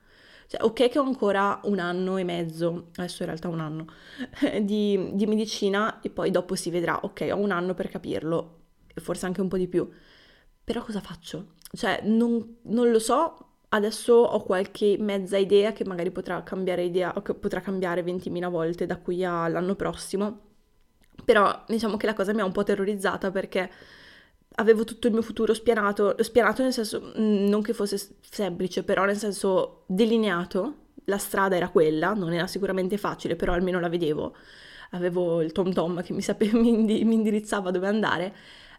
Cioè, 0.48 0.64
ok 0.64 0.90
che 0.90 1.00
ho 1.00 1.04
ancora 1.04 1.60
un 1.64 1.80
anno 1.80 2.18
e 2.18 2.24
mezzo, 2.24 2.90
adesso 2.96 3.24
in 3.24 3.30
realtà 3.30 3.48
un 3.48 3.60
anno, 3.60 3.86
di, 4.62 5.12
di 5.14 5.26
medicina 5.26 6.02
e 6.02 6.10
poi 6.10 6.32
dopo 6.32 6.56
si 6.56 6.70
vedrà, 6.70 7.00
ok, 7.02 7.30
ho 7.32 7.38
un 7.38 7.52
anno 7.52 7.74
per 7.74 7.90
capirlo, 7.90 8.64
forse 8.96 9.26
anche 9.26 9.42
un 9.42 9.48
po' 9.48 9.58
di 9.58 9.68
più, 9.68 9.90
però 10.64 10.84
cosa 10.84 11.02
faccio? 11.02 11.54
Cioè, 11.72 12.02
non, 12.04 12.58
non 12.64 12.92
lo 12.92 13.00
so, 13.00 13.55
Adesso 13.70 14.14
ho 14.14 14.44
qualche 14.44 14.98
mezza 15.00 15.38
idea 15.38 15.74
che 15.74 15.86
magari 15.86 16.12
potrà 16.12 16.44
cambiare 16.44 16.84
idea, 16.84 17.12
potrà 17.12 17.62
cambiare 17.62 18.04
20.000 18.04 18.50
volte 18.50 18.86
da 18.86 18.98
qui 18.98 19.24
all'anno 19.24 19.76
prossimo. 19.76 20.40
Però 21.24 21.64
diciamo 21.68 21.98
che 21.98 22.06
la 22.06 22.14
cosa 22.14 22.34
mi 22.34 22.42
ha 22.42 22.46
un 22.46 22.52
po' 22.52 22.64
terrorizzata 22.64 23.32
perché 23.32 23.70
avevo 24.56 24.84
tutto 24.84 25.08
il 25.08 25.14
mio 25.14 25.22
futuro 25.22 25.54
spianato, 25.54 26.16
spianato 26.24 26.62
nel 26.64 26.74
senso 26.74 27.14
mm, 27.18 27.48
non 27.48 27.62
che 27.62 27.74
fosse 27.74 28.18
semplice, 28.22 28.84
però 28.84 29.06
nel 29.06 29.18
senso 29.18 29.84
delineato. 29.88 30.84
La 31.08 31.18
strada 31.20 31.56
era 31.56 31.70
quella, 31.70 32.14
non 32.14 32.34
era 32.34 32.48
sicuramente 32.48 32.98
facile, 32.98 33.36
però 33.36 33.54
almeno 33.54 33.80
la 33.80 33.90
vedevo. 33.90 34.36
Avevo 34.92 35.42
il 35.42 35.52
tom 35.52 35.72
tom 35.72 36.02
che 36.02 36.14
mi, 36.14 36.22
sapeva, 36.22 36.58
mi, 36.60 37.02
indirizzava 37.02 37.70
dove 37.72 37.88
andare 37.88 38.34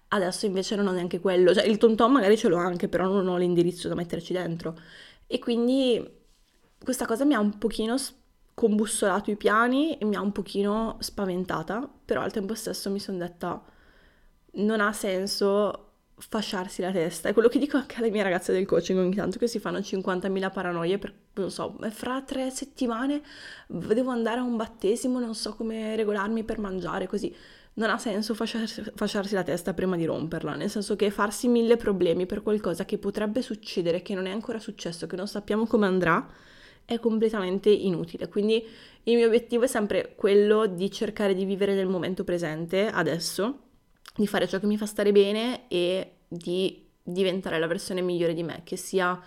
Adesso 0.09 0.47
invece 0.47 0.77
non 0.77 0.87
ho 0.87 0.93
neanche 0.93 1.21
quello, 1.21 1.53
cioè 1.53 1.65
il 1.65 1.79
tom 1.79 2.13
magari 2.13 2.37
ce 2.37 2.49
l'ho 2.49 2.57
anche, 2.57 2.89
però 2.89 3.07
non 3.09 3.27
ho 3.29 3.37
l'indirizzo 3.37 3.89
da 3.89 3.95
metterci 3.95 4.33
dentro. 4.33 4.79
E 5.27 5.39
quindi 5.39 6.03
questa 6.83 7.07
cosa 7.07 7.25
mi 7.25 7.35
ha 7.35 7.41
un 7.41 7.59
pochino 7.59 7.97
combussolato 8.55 9.31
i 9.31 9.37
piani 9.37 9.99
e 9.99 10.05
mi 10.05 10.17
ha 10.17 10.21
un 10.21 10.33
pochino 10.33 10.97
spaventata, 11.01 11.89
però 12.05 12.23
al 12.23 12.33
tempo 12.33 12.55
stesso 12.55 12.91
mi 12.91 13.01
sono 13.01 13.19
detta 13.19 13.63
non 14.53 14.81
ha 14.81 14.93
senso 14.93 15.83
fasciarsi 16.19 16.81
la 16.81 16.91
testa. 16.91 17.29
È 17.29 17.33
quello 17.33 17.49
che 17.49 17.59
dico 17.59 17.77
anche 17.77 17.97
alle 17.99 18.11
mie 18.11 18.23
ragazze 18.23 18.53
del 18.53 18.65
coaching 18.65 18.99
ogni 18.99 19.15
tanto 19.15 19.39
che 19.39 19.47
si 19.49 19.59
fanno 19.59 19.79
50.000 19.79 20.51
paranoie 20.51 20.99
per, 20.99 21.13
non 21.35 21.51
so, 21.51 21.77
fra 21.91 22.23
tre 22.23 22.51
settimane 22.51 23.21
devo 23.67 24.11
andare 24.11 24.39
a 24.41 24.43
un 24.43 24.57
battesimo, 24.57 25.19
non 25.19 25.35
so 25.35 25.55
come 25.55 25.95
regolarmi 25.97 26.43
per 26.45 26.59
mangiare, 26.59 27.07
così 27.07 27.35
non 27.77 27.91
ha 27.91 27.99
senso 27.99 28.35
fasciarsi, 28.35 28.83
fasciarsi 28.95 29.35
la 29.35 29.43
testa 29.43 29.75
prima 29.75 29.97
di 29.97 30.05
romperla, 30.05 30.55
nel 30.55 30.71
senso 30.71 30.97
che 30.97 31.11
farsi 31.11 31.47
mille 31.49 31.77
problemi 31.77 32.25
per 32.27 32.43
qualcosa 32.43 32.85
che 32.85 32.99
potrebbe 32.99 33.43
succedere, 33.43 34.03
che 34.03 34.15
non 34.15 34.27
è 34.27 34.31
ancora 34.31 34.59
successo, 34.59 35.07
che 35.07 35.17
non 35.17 35.29
sappiamo 35.29 35.67
come 35.67 35.87
andrà, 35.87 36.27
è 36.87 36.99
completamente 36.99 37.69
inutile. 37.69 38.29
Quindi 38.29 38.65
il 39.05 39.17
mio 39.17 39.27
obiettivo 39.27 39.65
è 39.65 39.67
sempre 39.67 40.15
quello 40.17 40.67
di 40.67 40.91
cercare 40.91 41.35
di 41.35 41.45
vivere 41.45 41.75
nel 41.75 41.89
momento 41.89 42.25
presente, 42.25 42.87
adesso, 42.89 43.65
di 44.17 44.27
fare 44.27 44.49
ciò 44.49 44.59
che 44.59 44.67
mi 44.67 44.79
fa 44.79 44.87
stare 44.87 45.13
bene 45.13 45.69
e 45.69 46.13
di 46.27 46.83
diventare 47.03 47.59
la 47.59 47.67
versione 47.67 48.01
migliore 48.01 48.33
di 48.33 48.43
me, 48.43 48.63
che 48.65 48.77
sia 48.77 49.21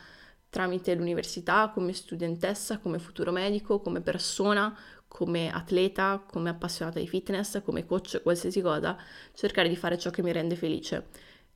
tramite 0.49 0.95
l'università, 0.95 1.69
come 1.71 1.93
studentessa, 1.93 2.79
come 2.79 2.97
futuro 2.97 3.31
medico, 3.31 3.79
come 3.79 4.01
persona, 4.01 4.75
come 5.19 5.51
atleta, 5.51 6.23
come 6.25 6.49
appassionata 6.49 6.97
di 6.97 7.05
fitness, 7.05 7.61
come 7.61 7.85
coach, 7.85 8.21
qualsiasi 8.23 8.61
cosa, 8.61 8.97
cercare 9.33 9.67
di 9.67 9.75
fare 9.75 9.97
ciò 9.97 10.11
che 10.11 10.23
mi 10.23 10.31
rende 10.31 10.55
felice. 10.55 11.07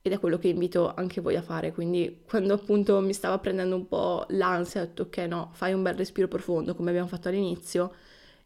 Ed 0.02 0.12
è 0.12 0.18
quello 0.18 0.36
che 0.36 0.48
invito 0.48 0.92
anche 0.94 1.22
voi 1.22 1.34
a 1.34 1.40
fare. 1.40 1.72
Quindi, 1.72 2.20
quando 2.28 2.52
appunto 2.52 3.00
mi 3.00 3.14
stava 3.14 3.38
prendendo 3.38 3.74
un 3.74 3.88
po' 3.88 4.26
l'ansia, 4.28 4.82
ho 4.82 4.84
detto: 4.84 5.04
Ok, 5.04 5.16
no, 5.16 5.48
fai 5.54 5.72
un 5.72 5.82
bel 5.82 5.94
respiro 5.94 6.28
profondo, 6.28 6.74
come 6.74 6.90
abbiamo 6.90 7.08
fatto 7.08 7.28
all'inizio, 7.28 7.94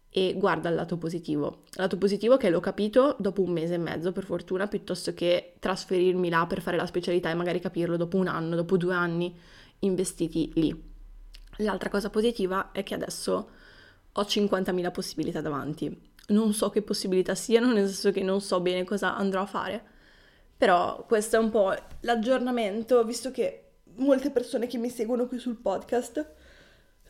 e 0.09 0.35
guarda 0.37 0.69
il 0.69 0.77
lato 0.77 0.97
positivo. 0.99 1.65
Il 1.71 1.81
lato 1.81 1.99
positivo 1.99 2.37
è 2.37 2.39
che 2.39 2.49
l'ho 2.49 2.61
capito 2.61 3.17
dopo 3.19 3.43
un 3.43 3.51
mese 3.51 3.75
e 3.75 3.79
mezzo, 3.79 4.13
per 4.13 4.25
fortuna, 4.25 4.69
piuttosto 4.69 5.15
che 5.15 5.55
trasferirmi 5.59 6.29
là 6.29 6.47
per 6.47 6.63
fare 6.63 6.77
la 6.77 6.87
specialità 6.87 7.29
e 7.29 7.35
magari 7.35 7.59
capirlo 7.59 7.97
dopo 7.97 8.19
un 8.19 8.29
anno, 8.29 8.55
dopo 8.55 8.77
due 8.77 8.95
anni 8.95 9.37
investiti 9.81 10.53
lì. 10.55 10.83
L'altra 11.57 11.89
cosa 11.89 12.09
positiva 12.09 12.71
è 12.71 12.85
che 12.85 12.95
adesso 12.95 13.49
ho 14.19 14.23
50.000 14.23 14.91
possibilità 14.91 15.41
davanti. 15.41 16.11
Non 16.29 16.53
so 16.53 16.71
che 16.71 16.83
possibilità 16.83 17.35
siano, 17.35 17.71
nel 17.73 17.87
senso 17.87 18.11
che 18.11 18.23
non 18.23 18.41
so 18.41 18.61
bene 18.61 18.85
cosa 18.85 19.17
andrò 19.17 19.43
a 19.43 19.47
fare. 19.47 19.83
Però 20.57 21.05
questo 21.07 21.37
è 21.37 21.39
un 21.39 21.51
po' 21.51 21.75
l'aggiornamento, 22.01 23.05
visto 23.05 23.31
che 23.31 23.65
molte 23.97 24.31
persone 24.31 24.67
che 24.67 24.79
mi 24.79 24.91
seguono 24.91 25.27
qui 25.27 25.39
sul 25.39 25.57
podcast 25.57 26.35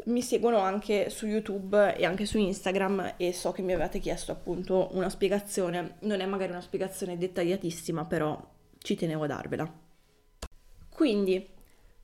mi 0.04 0.22
seguono 0.22 0.58
anche 0.58 1.10
su 1.10 1.26
YouTube 1.26 1.96
e 1.96 2.04
anche 2.04 2.24
su 2.24 2.38
Instagram 2.38 3.14
e 3.16 3.32
so 3.32 3.52
che 3.52 3.62
mi 3.62 3.72
avete 3.72 3.98
chiesto 3.98 4.32
appunto 4.32 4.88
una 4.92 5.08
spiegazione. 5.08 5.96
Non 6.00 6.20
è 6.20 6.26
magari 6.26 6.52
una 6.52 6.60
spiegazione 6.60 7.18
dettagliatissima, 7.18 8.04
però 8.04 8.40
ci 8.78 8.94
tenevo 8.94 9.24
a 9.24 9.26
darvela. 9.26 9.70
Quindi, 10.88 11.46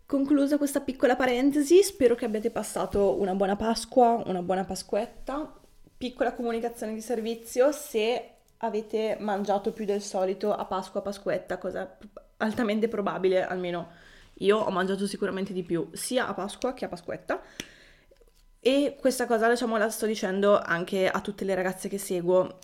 Conclusa 0.06 0.58
questa 0.58 0.80
piccola 0.80 1.16
parentesi, 1.16 1.82
spero 1.82 2.14
che 2.14 2.26
abbiate 2.26 2.50
passato 2.50 3.18
una 3.18 3.34
buona 3.34 3.56
Pasqua, 3.56 4.22
una 4.26 4.42
buona 4.42 4.62
Pasquetta. 4.64 5.50
Piccola 5.96 6.34
comunicazione 6.34 6.92
di 6.92 7.00
servizio, 7.00 7.72
se 7.72 8.32
avete 8.58 9.16
mangiato 9.20 9.72
più 9.72 9.86
del 9.86 10.02
solito 10.02 10.52
a 10.52 10.66
Pasqua, 10.66 11.00
Pasquetta, 11.00 11.56
cosa 11.56 11.96
altamente 12.36 12.88
probabile, 12.88 13.46
almeno 13.46 13.92
io 14.38 14.58
ho 14.58 14.70
mangiato 14.70 15.06
sicuramente 15.06 15.54
di 15.54 15.62
più, 15.62 15.88
sia 15.92 16.28
a 16.28 16.34
Pasqua 16.34 16.74
che 16.74 16.84
a 16.84 16.88
Pasquetta. 16.88 17.40
E 18.60 18.96
questa 19.00 19.26
cosa, 19.26 19.48
diciamo, 19.48 19.78
la 19.78 19.88
sto 19.88 20.04
dicendo 20.04 20.58
anche 20.58 21.08
a 21.08 21.20
tutte 21.22 21.46
le 21.46 21.54
ragazze 21.54 21.88
che 21.88 21.98
seguo. 21.98 22.58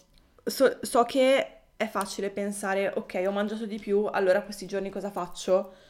So, 0.45 0.79
so 0.83 1.05
che 1.05 1.61
è 1.75 1.89
facile 1.89 2.29
pensare, 2.29 2.93
ok, 2.95 3.23
ho 3.27 3.31
mangiato 3.31 3.65
di 3.65 3.79
più, 3.79 4.05
allora 4.05 4.43
questi 4.43 4.67
giorni 4.67 4.91
cosa 4.91 5.11
faccio? 5.11 5.89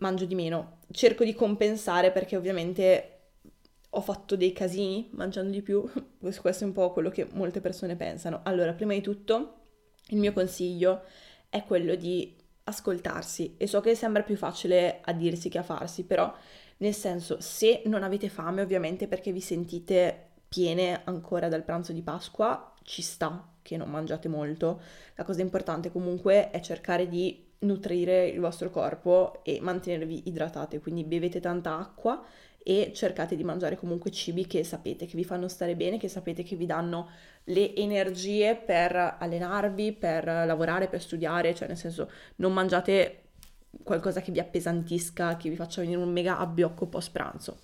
Mangio 0.00 0.26
di 0.26 0.34
meno. 0.34 0.80
Cerco 0.90 1.24
di 1.24 1.34
compensare 1.34 2.10
perché 2.10 2.36
ovviamente 2.36 3.14
ho 3.90 4.00
fatto 4.00 4.36
dei 4.36 4.52
casini 4.52 5.08
mangiando 5.12 5.50
di 5.50 5.62
più, 5.62 5.88
questo 6.18 6.64
è 6.64 6.66
un 6.66 6.72
po' 6.72 6.92
quello 6.92 7.10
che 7.10 7.26
molte 7.32 7.60
persone 7.60 7.96
pensano. 7.96 8.40
Allora, 8.44 8.72
prima 8.72 8.92
di 8.92 9.00
tutto, 9.00 9.54
il 10.08 10.18
mio 10.18 10.32
consiglio 10.32 11.02
è 11.48 11.64
quello 11.64 11.94
di 11.94 12.36
ascoltarsi 12.64 13.56
e 13.56 13.66
so 13.66 13.80
che 13.80 13.94
sembra 13.94 14.22
più 14.22 14.36
facile 14.36 15.00
a 15.02 15.12
dirsi 15.12 15.48
che 15.48 15.58
a 15.58 15.62
farsi, 15.62 16.04
però 16.04 16.32
nel 16.78 16.94
senso, 16.94 17.40
se 17.40 17.82
non 17.86 18.02
avete 18.02 18.28
fame, 18.28 18.62
ovviamente 18.62 19.06
perché 19.06 19.32
vi 19.32 19.40
sentite 19.40 20.28
piene 20.48 21.02
ancora 21.04 21.48
dal 21.48 21.62
pranzo 21.62 21.92
di 21.92 22.02
Pasqua, 22.02 22.74
ci 22.82 23.02
sta 23.02 23.52
che 23.62 23.76
non 23.76 23.90
mangiate 23.90 24.28
molto. 24.28 24.80
La 25.14 25.24
cosa 25.24 25.42
importante 25.42 25.92
comunque 25.92 26.50
è 26.50 26.60
cercare 26.60 27.08
di 27.08 27.49
nutrire 27.60 28.26
il 28.26 28.40
vostro 28.40 28.70
corpo 28.70 29.40
e 29.42 29.58
mantenervi 29.60 30.28
idratate, 30.28 30.80
quindi 30.80 31.04
bevete 31.04 31.40
tanta 31.40 31.78
acqua 31.78 32.22
e 32.62 32.92
cercate 32.94 33.36
di 33.36 33.44
mangiare 33.44 33.76
comunque 33.76 34.10
cibi 34.10 34.46
che 34.46 34.64
sapete 34.64 35.06
che 35.06 35.16
vi 35.16 35.24
fanno 35.24 35.48
stare 35.48 35.74
bene, 35.76 35.98
che 35.98 36.08
sapete 36.08 36.42
che 36.42 36.56
vi 36.56 36.66
danno 36.66 37.08
le 37.44 37.74
energie 37.74 38.54
per 38.54 39.16
allenarvi, 39.18 39.92
per 39.92 40.24
lavorare, 40.24 40.88
per 40.88 41.00
studiare, 41.00 41.54
cioè 41.54 41.68
nel 41.68 41.76
senso 41.76 42.10
non 42.36 42.52
mangiate 42.52 43.22
qualcosa 43.82 44.20
che 44.20 44.32
vi 44.32 44.40
appesantisca, 44.40 45.36
che 45.36 45.48
vi 45.48 45.56
faccia 45.56 45.80
venire 45.80 46.00
un 46.00 46.12
mega 46.12 46.38
abbiocco 46.38 46.86
post 46.86 47.12
pranzo. 47.12 47.58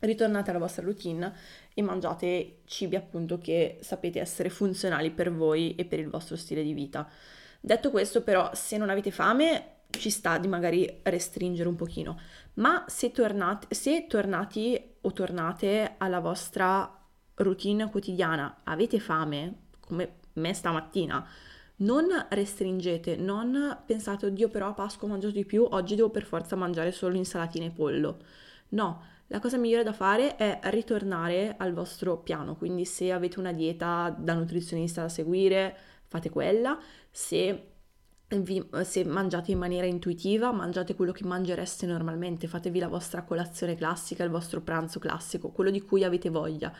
Ritornate 0.00 0.50
alla 0.50 0.58
vostra 0.58 0.82
routine 0.82 1.32
e 1.74 1.82
mangiate 1.82 2.62
cibi 2.64 2.96
appunto 2.96 3.38
che 3.38 3.78
sapete 3.80 4.18
essere 4.18 4.48
funzionali 4.48 5.12
per 5.12 5.32
voi 5.32 5.76
e 5.76 5.84
per 5.84 6.00
il 6.00 6.08
vostro 6.08 6.34
stile 6.34 6.64
di 6.64 6.72
vita. 6.72 7.08
Detto 7.64 7.90
questo 7.90 8.22
però, 8.22 8.50
se 8.54 8.76
non 8.76 8.90
avete 8.90 9.12
fame, 9.12 9.82
ci 9.88 10.10
sta 10.10 10.36
di 10.38 10.48
magari 10.48 10.98
restringere 11.04 11.68
un 11.68 11.76
pochino, 11.76 12.18
ma 12.54 12.84
se 12.88 13.12
tornate, 13.12 13.72
se 13.72 14.08
tornati 14.08 14.94
o 15.02 15.12
tornate 15.12 15.94
alla 15.98 16.18
vostra 16.18 16.92
routine 17.34 17.88
quotidiana, 17.88 18.62
avete 18.64 18.98
fame, 18.98 19.66
come 19.78 20.16
me 20.34 20.52
stamattina, 20.52 21.24
non 21.76 22.08
restringete, 22.30 23.14
non 23.14 23.78
pensate, 23.86 24.26
oddio 24.26 24.48
però 24.48 24.68
a 24.68 24.72
Pasqua 24.72 25.06
ho 25.06 25.10
mangiato 25.12 25.34
di 25.34 25.44
più, 25.44 25.64
oggi 25.70 25.94
devo 25.94 26.10
per 26.10 26.24
forza 26.24 26.56
mangiare 26.56 26.90
solo 26.90 27.16
insalatine 27.16 27.66
e 27.66 27.70
pollo. 27.70 28.18
No, 28.70 29.04
la 29.28 29.38
cosa 29.38 29.56
migliore 29.56 29.84
da 29.84 29.92
fare 29.92 30.34
è 30.34 30.58
ritornare 30.64 31.54
al 31.58 31.72
vostro 31.72 32.18
piano, 32.18 32.56
quindi 32.56 32.84
se 32.84 33.12
avete 33.12 33.38
una 33.38 33.52
dieta 33.52 34.12
da 34.18 34.34
nutrizionista 34.34 35.02
da 35.02 35.08
seguire, 35.08 35.76
fate 36.12 36.28
quella, 36.28 36.78
se 37.10 37.68
vi, 38.28 38.62
se 38.82 39.04
mangiate 39.04 39.50
in 39.50 39.58
maniera 39.58 39.86
intuitiva, 39.86 40.52
mangiate 40.52 40.94
quello 40.94 41.12
che 41.12 41.24
mangereste 41.24 41.86
normalmente, 41.86 42.46
fatevi 42.46 42.78
la 42.78 42.88
vostra 42.88 43.22
colazione 43.22 43.74
classica, 43.74 44.24
il 44.24 44.30
vostro 44.30 44.60
pranzo 44.60 44.98
classico, 44.98 45.50
quello 45.50 45.70
di 45.70 45.80
cui 45.80 46.04
avete 46.04 46.28
voglia. 46.28 46.70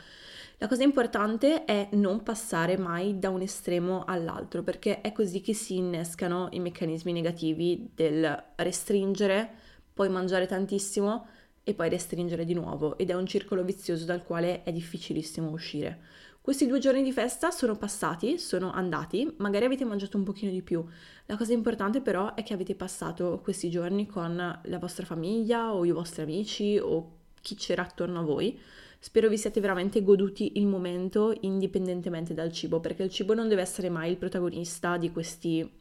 La 0.58 0.68
cosa 0.68 0.82
importante 0.82 1.64
è 1.64 1.88
non 1.92 2.22
passare 2.22 2.76
mai 2.76 3.18
da 3.18 3.30
un 3.30 3.40
estremo 3.40 4.04
all'altro, 4.04 4.62
perché 4.62 5.00
è 5.00 5.12
così 5.12 5.40
che 5.40 5.54
si 5.54 5.76
innescano 5.76 6.48
i 6.50 6.60
meccanismi 6.60 7.10
negativi 7.10 7.90
del 7.94 8.44
restringere, 8.56 9.50
poi 9.94 10.10
mangiare 10.10 10.46
tantissimo 10.46 11.26
e 11.64 11.74
poi 11.74 11.88
restringere 11.88 12.44
di 12.44 12.54
nuovo 12.54 12.98
ed 12.98 13.10
è 13.10 13.14
un 13.14 13.26
circolo 13.26 13.64
vizioso 13.64 14.04
dal 14.04 14.22
quale 14.22 14.62
è 14.62 14.72
difficilissimo 14.72 15.50
uscire. 15.50 16.00
Questi 16.42 16.66
due 16.66 16.80
giorni 16.80 17.04
di 17.04 17.12
festa 17.12 17.52
sono 17.52 17.76
passati, 17.76 18.36
sono 18.36 18.72
andati, 18.72 19.32
magari 19.36 19.64
avete 19.64 19.84
mangiato 19.84 20.16
un 20.16 20.24
pochino 20.24 20.50
di 20.50 20.60
più. 20.60 20.84
La 21.26 21.36
cosa 21.36 21.52
importante 21.52 22.00
però 22.00 22.34
è 22.34 22.42
che 22.42 22.52
avete 22.52 22.74
passato 22.74 23.38
questi 23.40 23.70
giorni 23.70 24.08
con 24.08 24.34
la 24.60 24.78
vostra 24.80 25.06
famiglia 25.06 25.72
o 25.72 25.84
i 25.84 25.92
vostri 25.92 26.22
amici 26.22 26.80
o 26.82 27.18
chi 27.40 27.54
c'era 27.54 27.82
attorno 27.82 28.18
a 28.18 28.22
voi. 28.24 28.58
Spero 28.98 29.28
vi 29.28 29.38
siate 29.38 29.60
veramente 29.60 30.02
goduti 30.02 30.58
il 30.58 30.66
momento 30.66 31.32
indipendentemente 31.42 32.34
dal 32.34 32.50
cibo, 32.50 32.80
perché 32.80 33.04
il 33.04 33.10
cibo 33.10 33.34
non 33.34 33.46
deve 33.46 33.62
essere 33.62 33.88
mai 33.88 34.10
il 34.10 34.16
protagonista 34.16 34.96
di 34.96 35.12
questi 35.12 35.80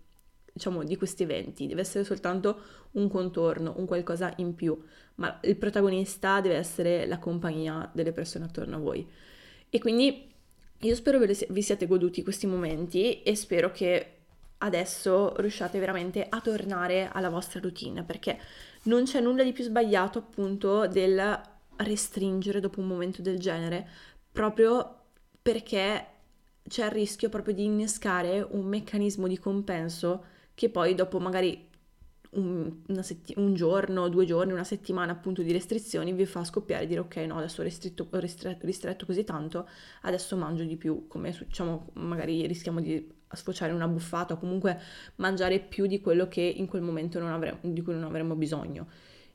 diciamo, 0.53 0.83
di 0.83 0.95
questi 0.95 1.23
eventi, 1.23 1.65
deve 1.65 1.81
essere 1.81 2.03
soltanto 2.03 2.59
un 2.91 3.09
contorno, 3.09 3.73
un 3.77 3.87
qualcosa 3.87 4.31
in 4.35 4.53
più, 4.53 4.79
ma 5.15 5.39
il 5.41 5.55
protagonista 5.55 6.39
deve 6.39 6.57
essere 6.57 7.07
la 7.07 7.17
compagnia 7.17 7.89
delle 7.91 8.11
persone 8.11 8.45
attorno 8.45 8.75
a 8.75 8.79
voi. 8.79 9.09
E 9.67 9.79
quindi 9.79 10.29
io 10.81 10.95
spero 10.95 11.19
vi 11.19 11.61
siate 11.61 11.85
goduti 11.85 12.23
questi 12.23 12.47
momenti 12.47 13.21
e 13.21 13.35
spero 13.35 13.71
che 13.71 14.17
adesso 14.59 15.35
riusciate 15.37 15.79
veramente 15.79 16.25
a 16.27 16.39
tornare 16.41 17.09
alla 17.11 17.29
vostra 17.29 17.59
routine 17.59 18.03
perché 18.03 18.39
non 18.83 19.03
c'è 19.03 19.19
nulla 19.19 19.43
di 19.43 19.53
più 19.53 19.63
sbagliato 19.63 20.19
appunto 20.19 20.87
del 20.87 21.41
restringere 21.77 22.59
dopo 22.59 22.79
un 22.79 22.87
momento 22.87 23.21
del 23.21 23.39
genere 23.39 23.87
proprio 24.31 24.99
perché 25.41 26.05
c'è 26.67 26.85
il 26.85 26.91
rischio 26.91 27.29
proprio 27.29 27.53
di 27.53 27.63
innescare 27.63 28.41
un 28.41 28.65
meccanismo 28.65 29.27
di 29.27 29.37
compenso 29.37 30.25
che 30.53 30.69
poi 30.69 30.95
dopo 30.95 31.19
magari 31.19 31.69
un, 32.33 32.73
setti- 33.01 33.33
un, 33.37 33.53
giorno, 33.53 34.07
due 34.07 34.25
giorni, 34.25 34.53
una 34.53 34.63
settimana 34.63 35.11
appunto 35.11 35.41
di 35.41 35.51
restrizioni 35.51 36.13
vi 36.13 36.25
fa 36.25 36.43
scoppiare 36.43 36.83
e 36.83 36.87
dire 36.87 37.01
ok 37.01 37.15
no 37.17 37.37
adesso 37.37 37.61
ho 37.61 37.63
ristretto, 37.63 38.07
ristretto, 38.11 38.65
ristretto 38.65 39.05
così 39.05 39.23
tanto, 39.23 39.67
adesso 40.01 40.37
mangio 40.37 40.63
di 40.63 40.77
più, 40.77 41.07
come 41.07 41.35
diciamo 41.45 41.89
magari 41.93 42.45
rischiamo 42.47 42.79
di 42.79 43.19
sfociare 43.33 43.73
una 43.73 43.87
buffata 43.87 44.33
o 44.33 44.37
comunque 44.37 44.79
mangiare 45.15 45.59
più 45.59 45.87
di 45.87 45.99
quello 46.01 46.27
che 46.27 46.41
in 46.41 46.67
quel 46.67 46.81
momento 46.81 47.19
non 47.19 47.31
avremo, 47.31 47.59
di 47.61 47.81
cui 47.81 47.93
non 47.93 48.03
avremmo 48.03 48.35
bisogno. 48.35 48.87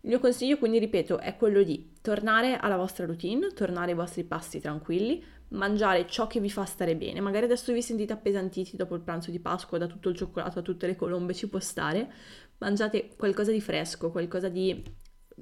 Il 0.02 0.12
mio 0.12 0.20
consiglio, 0.20 0.56
quindi 0.56 0.78
ripeto, 0.78 1.18
è 1.18 1.36
quello 1.36 1.64
di 1.64 1.94
tornare 2.00 2.56
alla 2.56 2.76
vostra 2.76 3.06
routine, 3.06 3.48
tornare 3.48 3.90
ai 3.90 3.96
vostri 3.96 4.22
passi 4.22 4.60
tranquilli, 4.60 5.20
mangiare 5.48 6.06
ciò 6.08 6.26
che 6.26 6.40
vi 6.40 6.50
fa 6.50 6.64
stare 6.64 6.96
bene. 6.96 7.20
Magari 7.20 7.44
adesso 7.44 7.72
vi 7.72 7.82
sentite 7.82 8.12
appesantiti 8.12 8.76
dopo 8.76 8.94
il 8.94 9.02
pranzo 9.02 9.30
di 9.30 9.40
Pasqua 9.40 9.78
da 9.78 9.86
tutto 9.86 10.08
il 10.08 10.16
cioccolato, 10.16 10.56
da 10.56 10.62
tutte 10.62 10.86
le 10.86 10.96
colombe, 10.96 11.34
ci 11.34 11.48
può 11.48 11.60
stare, 11.60 12.10
mangiate 12.58 13.10
qualcosa 13.16 13.52
di 13.52 13.60
fresco, 13.60 14.10
qualcosa 14.10 14.48
di 14.48 14.82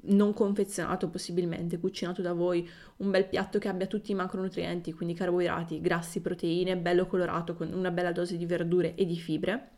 non 0.07 0.33
confezionato 0.33 1.09
possibilmente, 1.09 1.79
cucinato 1.79 2.21
da 2.21 2.33
voi, 2.33 2.69
un 2.97 3.09
bel 3.11 3.27
piatto 3.27 3.59
che 3.59 3.67
abbia 3.67 3.87
tutti 3.87 4.11
i 4.11 4.15
macronutrienti, 4.15 4.93
quindi 4.93 5.13
carboidrati, 5.13 5.79
grassi, 5.81 6.21
proteine, 6.21 6.77
bello 6.77 7.07
colorato 7.07 7.55
con 7.55 7.71
una 7.71 7.91
bella 7.91 8.11
dose 8.11 8.37
di 8.37 8.45
verdure 8.45 8.95
e 8.95 9.05
di 9.05 9.17
fibre 9.17 9.69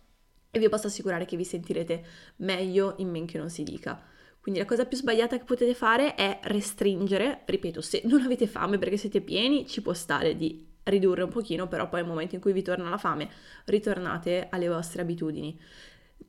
e 0.49 0.59
vi 0.59 0.69
posso 0.69 0.87
assicurare 0.87 1.25
che 1.25 1.37
vi 1.37 1.45
sentirete 1.45 2.03
meglio 2.37 2.95
in 2.97 3.09
men 3.09 3.25
che 3.25 3.37
non 3.37 3.49
si 3.49 3.63
dica. 3.63 4.01
Quindi 4.47 4.63
la 4.63 4.69
cosa 4.69 4.85
più 4.85 4.95
sbagliata 4.95 5.37
che 5.37 5.43
potete 5.43 5.73
fare 5.73 6.15
è 6.15 6.39
restringere, 6.43 7.41
ripeto, 7.43 7.81
se 7.81 8.01
non 8.05 8.21
avete 8.21 8.47
fame 8.47 8.77
perché 8.77 8.95
siete 8.95 9.19
pieni, 9.19 9.67
ci 9.67 9.81
può 9.81 9.91
stare 9.91 10.37
di 10.37 10.65
ridurre 10.83 11.23
un 11.23 11.29
pochino, 11.29 11.67
però 11.67 11.89
poi 11.89 11.99
nel 11.99 12.09
momento 12.09 12.35
in 12.35 12.39
cui 12.41 12.53
vi 12.53 12.61
torna 12.61 12.89
la 12.89 12.97
fame, 12.97 13.29
ritornate 13.65 14.47
alle 14.49 14.69
vostre 14.69 15.01
abitudini 15.01 15.59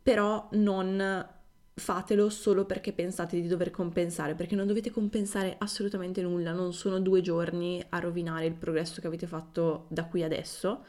però 0.02 0.48
non 0.52 1.26
fatelo 1.74 2.28
solo 2.28 2.64
perché 2.64 2.92
pensate 2.92 3.40
di 3.40 3.46
dover 3.46 3.70
compensare, 3.70 4.35
perché 4.35 4.57
non 4.57 4.66
dovete 4.66 4.90
compensare 4.90 5.54
assolutamente 5.59 6.22
nulla, 6.22 6.52
non 6.52 6.72
sono 6.72 6.98
due 6.98 7.20
giorni 7.20 7.85
a 7.90 7.98
rovinare 7.98 8.46
il 8.46 8.54
progresso 8.54 9.00
che 9.00 9.07
avete 9.07 9.26
fatto 9.26 9.87
da 9.88 10.07
qui 10.07 10.22
adesso 10.22 10.85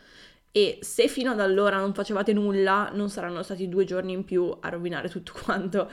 e 0.51 0.79
se 0.81 1.07
fino 1.07 1.31
ad 1.31 1.39
allora 1.39 1.77
non 1.77 1.93
facevate 1.93 2.33
nulla, 2.33 2.89
non 2.93 3.09
saranno 3.09 3.43
stati 3.43 3.69
due 3.69 3.85
giorni 3.85 4.13
in 4.13 4.23
più 4.23 4.55
a 4.59 4.69
rovinare 4.69 5.09
tutto 5.09 5.33
quanto. 5.43 5.89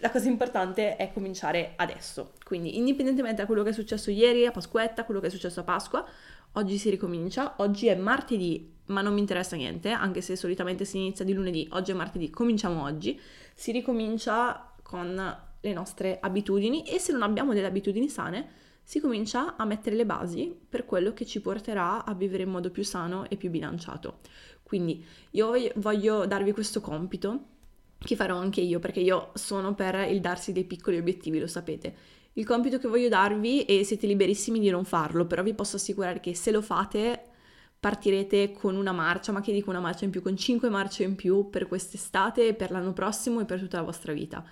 La 0.00 0.10
cosa 0.10 0.28
importante 0.28 0.96
è 0.96 1.12
cominciare 1.12 1.72
adesso, 1.76 2.32
quindi 2.44 2.76
indipendentemente 2.76 3.40
da 3.40 3.46
quello 3.46 3.62
che 3.62 3.70
è 3.70 3.72
successo 3.72 4.10
ieri 4.10 4.46
a 4.46 4.50
Pasquetta, 4.50 5.04
quello 5.04 5.20
che 5.20 5.28
è 5.28 5.30
successo 5.30 5.60
a 5.60 5.64
Pasqua, 5.64 6.06
oggi 6.52 6.78
si 6.78 6.90
ricomincia, 6.90 7.54
oggi 7.58 7.86
è 7.86 7.94
martedì 7.94 8.74
ma 8.86 9.00
non 9.00 9.14
mi 9.14 9.20
interessa 9.20 9.56
niente, 9.56 9.90
anche 9.90 10.20
se 10.20 10.36
solitamente 10.36 10.84
si 10.84 10.98
inizia 10.98 11.24
di 11.24 11.32
lunedì, 11.32 11.68
oggi 11.72 11.90
è 11.90 11.94
martedì, 11.94 12.30
cominciamo 12.30 12.82
oggi, 12.82 13.18
si 13.54 13.72
ricomincia 13.72 14.74
con 14.82 15.36
le 15.60 15.72
nostre 15.72 16.18
abitudini 16.20 16.84
e 16.84 16.98
se 16.98 17.12
non 17.12 17.22
abbiamo 17.22 17.52
delle 17.52 17.66
abitudini 17.66 18.08
sane, 18.08 18.48
si 18.82 19.00
comincia 19.00 19.56
a 19.56 19.64
mettere 19.64 19.96
le 19.96 20.06
basi 20.06 20.56
per 20.68 20.84
quello 20.84 21.12
che 21.12 21.26
ci 21.26 21.40
porterà 21.40 22.04
a 22.04 22.14
vivere 22.14 22.44
in 22.44 22.50
modo 22.50 22.70
più 22.70 22.84
sano 22.84 23.28
e 23.28 23.36
più 23.36 23.50
bilanciato. 23.50 24.20
Quindi 24.62 25.04
io 25.32 25.52
voglio 25.76 26.26
darvi 26.26 26.52
questo 26.52 26.80
compito, 26.80 27.55
che 27.98 28.16
farò 28.16 28.36
anche 28.36 28.60
io, 28.60 28.78
perché 28.78 29.00
io 29.00 29.30
sono 29.34 29.74
per 29.74 29.94
il 30.10 30.20
darsi 30.20 30.52
dei 30.52 30.64
piccoli 30.64 30.98
obiettivi, 30.98 31.38
lo 31.38 31.46
sapete. 31.46 31.94
Il 32.34 32.44
compito 32.44 32.78
che 32.78 32.88
voglio 32.88 33.08
darvi, 33.08 33.64
e 33.64 33.84
siete 33.84 34.06
liberissimi 34.06 34.60
di 34.60 34.68
non 34.68 34.84
farlo, 34.84 35.26
però 35.26 35.42
vi 35.42 35.54
posso 35.54 35.76
assicurare 35.76 36.20
che 36.20 36.34
se 36.34 36.50
lo 36.50 36.60
fate 36.60 37.30
partirete 37.78 38.52
con 38.52 38.76
una 38.76 38.92
marcia, 38.92 39.32
ma 39.32 39.40
che 39.40 39.52
dico 39.52 39.70
una 39.70 39.80
marcia 39.80 40.04
in 40.04 40.10
più, 40.10 40.20
con 40.22 40.36
5 40.36 40.68
marce 40.68 41.04
in 41.04 41.14
più 41.14 41.50
per 41.50 41.68
quest'estate, 41.68 42.54
per 42.54 42.70
l'anno 42.70 42.92
prossimo 42.92 43.40
e 43.40 43.44
per 43.44 43.60
tutta 43.60 43.78
la 43.78 43.84
vostra 43.84 44.12
vita. 44.12 44.44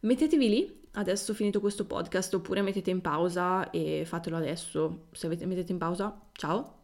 Mettetevi 0.00 0.48
lì, 0.48 0.80
adesso 0.92 1.32
finito 1.32 1.60
questo 1.60 1.86
podcast, 1.86 2.34
oppure 2.34 2.60
mettete 2.60 2.90
in 2.90 3.00
pausa 3.00 3.70
e 3.70 4.02
fatelo 4.04 4.36
adesso. 4.36 5.06
Se 5.12 5.26
avete, 5.26 5.46
mettete 5.46 5.72
in 5.72 5.78
pausa, 5.78 6.20
ciao. 6.32 6.80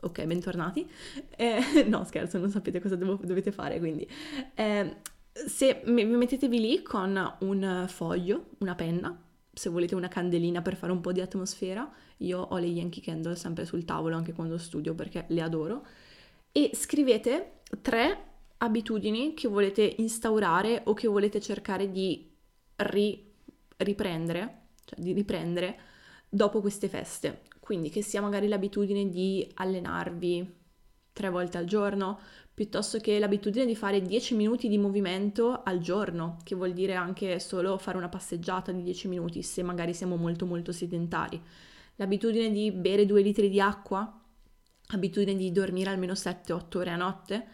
Ok, 0.00 0.24
bentornati. 0.24 0.88
Eh, 1.36 1.84
no, 1.86 2.04
scherzo, 2.04 2.38
non 2.38 2.50
sapete 2.50 2.80
cosa 2.80 2.96
devo, 2.96 3.18
dovete 3.22 3.52
fare, 3.52 3.78
quindi... 3.78 4.08
Eh, 4.54 4.96
se 5.46 5.82
vi 5.84 6.04
mettetevi 6.04 6.60
lì 6.60 6.82
con 6.82 7.36
un 7.40 7.84
foglio, 7.88 8.50
una 8.58 8.74
penna, 8.74 9.16
se 9.52 9.70
volete 9.70 9.94
una 9.94 10.08
candelina 10.08 10.62
per 10.62 10.76
fare 10.76 10.92
un 10.92 11.00
po' 11.00 11.12
di 11.12 11.20
atmosfera, 11.20 11.90
io 12.18 12.40
ho 12.40 12.56
le 12.58 12.66
Yankee 12.66 13.02
Candle 13.02 13.36
sempre 13.36 13.64
sul 13.64 13.84
tavolo 13.84 14.16
anche 14.16 14.32
quando 14.32 14.58
studio 14.58 14.94
perché 14.94 15.24
le 15.28 15.42
adoro. 15.42 15.86
E 16.52 16.70
scrivete 16.74 17.60
tre 17.82 18.24
abitudini 18.58 19.34
che 19.34 19.48
volete 19.48 19.94
instaurare 19.98 20.82
o 20.84 20.94
che 20.94 21.06
volete 21.06 21.40
cercare 21.40 21.90
di 21.90 22.30
ri- 22.76 23.32
riprendere, 23.76 24.62
cioè 24.84 25.00
di 25.00 25.12
riprendere 25.12 25.78
dopo 26.28 26.60
queste 26.60 26.88
feste. 26.88 27.42
Quindi 27.60 27.90
che 27.90 28.02
sia 28.02 28.20
magari 28.20 28.48
l'abitudine 28.48 29.08
di 29.08 29.48
allenarvi 29.54 30.56
tre 31.12 31.30
volte 31.30 31.58
al 31.58 31.64
giorno, 31.64 32.20
piuttosto 32.58 32.98
che 32.98 33.20
l'abitudine 33.20 33.64
di 33.64 33.76
fare 33.76 34.02
10 34.02 34.34
minuti 34.34 34.66
di 34.66 34.78
movimento 34.78 35.62
al 35.62 35.78
giorno, 35.78 36.38
che 36.42 36.56
vuol 36.56 36.72
dire 36.72 36.94
anche 36.94 37.38
solo 37.38 37.78
fare 37.78 37.96
una 37.96 38.08
passeggiata 38.08 38.72
di 38.72 38.82
10 38.82 39.06
minuti 39.06 39.44
se 39.44 39.62
magari 39.62 39.94
siamo 39.94 40.16
molto 40.16 40.44
molto 40.44 40.72
sedentari. 40.72 41.40
L'abitudine 41.94 42.50
di 42.50 42.72
bere 42.72 43.06
2 43.06 43.22
litri 43.22 43.48
di 43.48 43.60
acqua, 43.60 44.12
abitudine 44.88 45.36
di 45.36 45.52
dormire 45.52 45.90
almeno 45.90 46.14
7-8 46.14 46.78
ore 46.78 46.90
a 46.90 46.96
notte, 46.96 47.46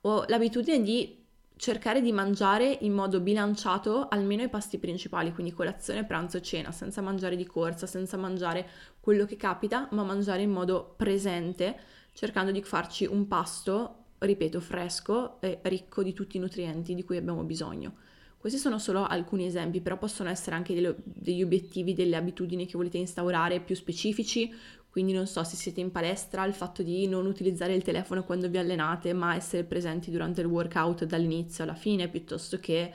o 0.00 0.24
l'abitudine 0.26 0.82
di 0.82 1.24
cercare 1.54 2.00
di 2.00 2.10
mangiare 2.10 2.78
in 2.80 2.94
modo 2.94 3.20
bilanciato 3.20 4.08
almeno 4.08 4.42
i 4.42 4.48
pasti 4.48 4.78
principali, 4.78 5.32
quindi 5.32 5.52
colazione, 5.52 6.04
pranzo 6.04 6.38
e 6.38 6.42
cena, 6.42 6.72
senza 6.72 7.00
mangiare 7.00 7.36
di 7.36 7.46
corsa, 7.46 7.86
senza 7.86 8.16
mangiare 8.16 8.68
quello 8.98 9.24
che 9.24 9.36
capita, 9.36 9.86
ma 9.92 10.02
mangiare 10.02 10.42
in 10.42 10.50
modo 10.50 10.94
presente, 10.96 11.78
cercando 12.12 12.50
di 12.50 12.60
farci 12.64 13.04
un 13.06 13.28
pasto, 13.28 14.06
ripeto, 14.18 14.60
fresco 14.60 15.40
e 15.40 15.58
ricco 15.62 16.02
di 16.02 16.12
tutti 16.12 16.36
i 16.36 16.40
nutrienti 16.40 16.94
di 16.94 17.04
cui 17.04 17.16
abbiamo 17.16 17.42
bisogno. 17.44 17.94
Questi 18.38 18.58
sono 18.58 18.78
solo 18.78 19.04
alcuni 19.04 19.46
esempi, 19.46 19.80
però 19.80 19.98
possono 19.98 20.28
essere 20.28 20.54
anche 20.54 20.72
delle, 20.72 20.94
degli 21.02 21.42
obiettivi, 21.42 21.92
delle 21.92 22.16
abitudini 22.16 22.66
che 22.66 22.76
volete 22.76 22.98
instaurare 22.98 23.60
più 23.60 23.74
specifici, 23.74 24.52
quindi 24.88 25.12
non 25.12 25.26
so 25.26 25.42
se 25.44 25.56
siete 25.56 25.80
in 25.80 25.90
palestra, 25.90 26.44
il 26.44 26.54
fatto 26.54 26.82
di 26.82 27.06
non 27.08 27.26
utilizzare 27.26 27.74
il 27.74 27.82
telefono 27.82 28.24
quando 28.24 28.48
vi 28.48 28.58
allenate, 28.58 29.12
ma 29.12 29.34
essere 29.34 29.64
presenti 29.64 30.10
durante 30.10 30.40
il 30.40 30.46
workout 30.46 31.04
dall'inizio 31.04 31.64
alla 31.64 31.74
fine, 31.74 32.08
piuttosto 32.08 32.58
che 32.58 32.92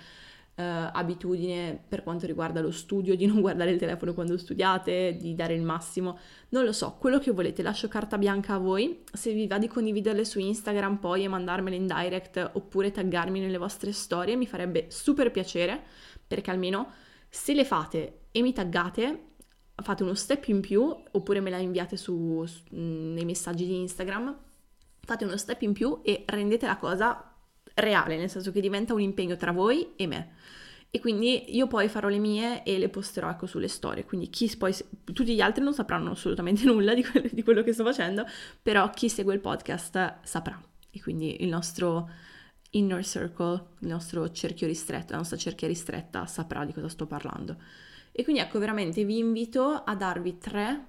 Uh, 0.55 0.61
abitudine 0.93 1.83
per 1.87 2.03
quanto 2.03 2.27
riguarda 2.27 2.61
lo 2.61 2.69
studio, 2.69 3.15
di 3.15 3.25
non 3.25 3.41
guardare 3.41 3.71
il 3.71 3.79
telefono 3.79 4.13
quando 4.13 4.37
studiate, 4.37 5.17
di 5.19 5.33
dare 5.33 5.55
il 5.55 5.63
massimo, 5.63 6.19
non 6.49 6.63
lo 6.63 6.71
so, 6.71 6.95
quello 6.99 7.17
che 7.17 7.31
volete, 7.31 7.63
lascio 7.63 7.87
carta 7.87 8.19
bianca 8.19 8.53
a 8.53 8.57
voi, 8.59 9.03
se 9.11 9.33
vi 9.33 9.47
va 9.47 9.57
di 9.57 9.67
condividerle 9.67 10.23
su 10.23 10.37
Instagram 10.37 10.97
poi 10.97 11.23
e 11.23 11.27
mandarmele 11.27 11.75
in 11.75 11.87
direct 11.87 12.51
oppure 12.53 12.91
taggarmi 12.91 13.39
nelle 13.39 13.57
vostre 13.57 13.91
storie, 13.93 14.35
mi 14.35 14.45
farebbe 14.45 14.85
super 14.89 15.31
piacere, 15.31 15.81
perché 16.27 16.51
almeno 16.51 16.91
se 17.29 17.55
le 17.55 17.65
fate 17.65 18.25
e 18.29 18.43
mi 18.43 18.53
taggate, 18.53 19.29
fate 19.75 20.03
uno 20.03 20.13
step 20.13 20.45
in 20.49 20.61
più, 20.61 20.83
oppure 20.83 21.39
me 21.39 21.49
la 21.49 21.57
inviate 21.57 21.97
su, 21.97 22.45
su, 22.45 22.61
nei 22.69 23.25
messaggi 23.25 23.65
di 23.65 23.79
Instagram, 23.79 24.37
fate 24.99 25.25
uno 25.25 25.35
step 25.35 25.63
in 25.63 25.73
più 25.73 26.01
e 26.03 26.25
rendete 26.27 26.67
la 26.67 26.77
cosa 26.77 27.32
reale, 27.75 28.17
nel 28.17 28.29
senso 28.29 28.51
che 28.51 28.61
diventa 28.61 28.93
un 28.93 29.01
impegno 29.01 29.35
tra 29.35 29.51
voi 29.51 29.93
e 29.95 30.07
me. 30.07 30.31
E 30.95 30.99
quindi 30.99 31.55
io 31.55 31.65
poi 31.65 31.87
farò 31.87 32.07
le 32.07 32.19
mie 32.19 32.63
e 32.63 32.77
le 32.77 32.87
posterò 32.87 33.29
ecco 33.29 33.47
sulle 33.47 33.67
storie. 33.67 34.05
Quindi 34.05 34.29
chi 34.29 34.55
poi, 34.55 34.75
tutti 35.03 35.33
gli 35.33 35.41
altri 35.41 35.63
non 35.63 35.73
sapranno 35.73 36.11
assolutamente 36.11 36.65
nulla 36.69 36.93
di 36.93 37.03
quello, 37.03 37.27
di 37.31 37.41
quello 37.41 37.63
che 37.63 37.73
sto 37.73 37.83
facendo, 37.83 38.25
però 38.61 38.89
chi 38.91 39.09
segue 39.09 39.33
il 39.33 39.39
podcast 39.39 40.19
saprà. 40.21 40.61
E 40.91 41.01
quindi 41.01 41.41
il 41.41 41.49
nostro 41.49 42.09
inner 42.71 43.03
circle, 43.03 43.69
il 43.79 43.87
nostro 43.87 44.29
cerchio 44.31 44.67
ristretto, 44.67 45.13
la 45.13 45.17
nostra 45.17 45.37
cerchia 45.37 45.67
ristretta 45.67 46.27
saprà 46.27 46.63
di 46.63 46.73
cosa 46.73 46.89
sto 46.89 47.07
parlando. 47.07 47.57
E 48.11 48.23
quindi 48.23 48.41
ecco, 48.41 48.59
veramente 48.59 49.03
vi 49.03 49.17
invito 49.17 49.63
a 49.83 49.95
darvi 49.95 50.37
tre 50.37 50.85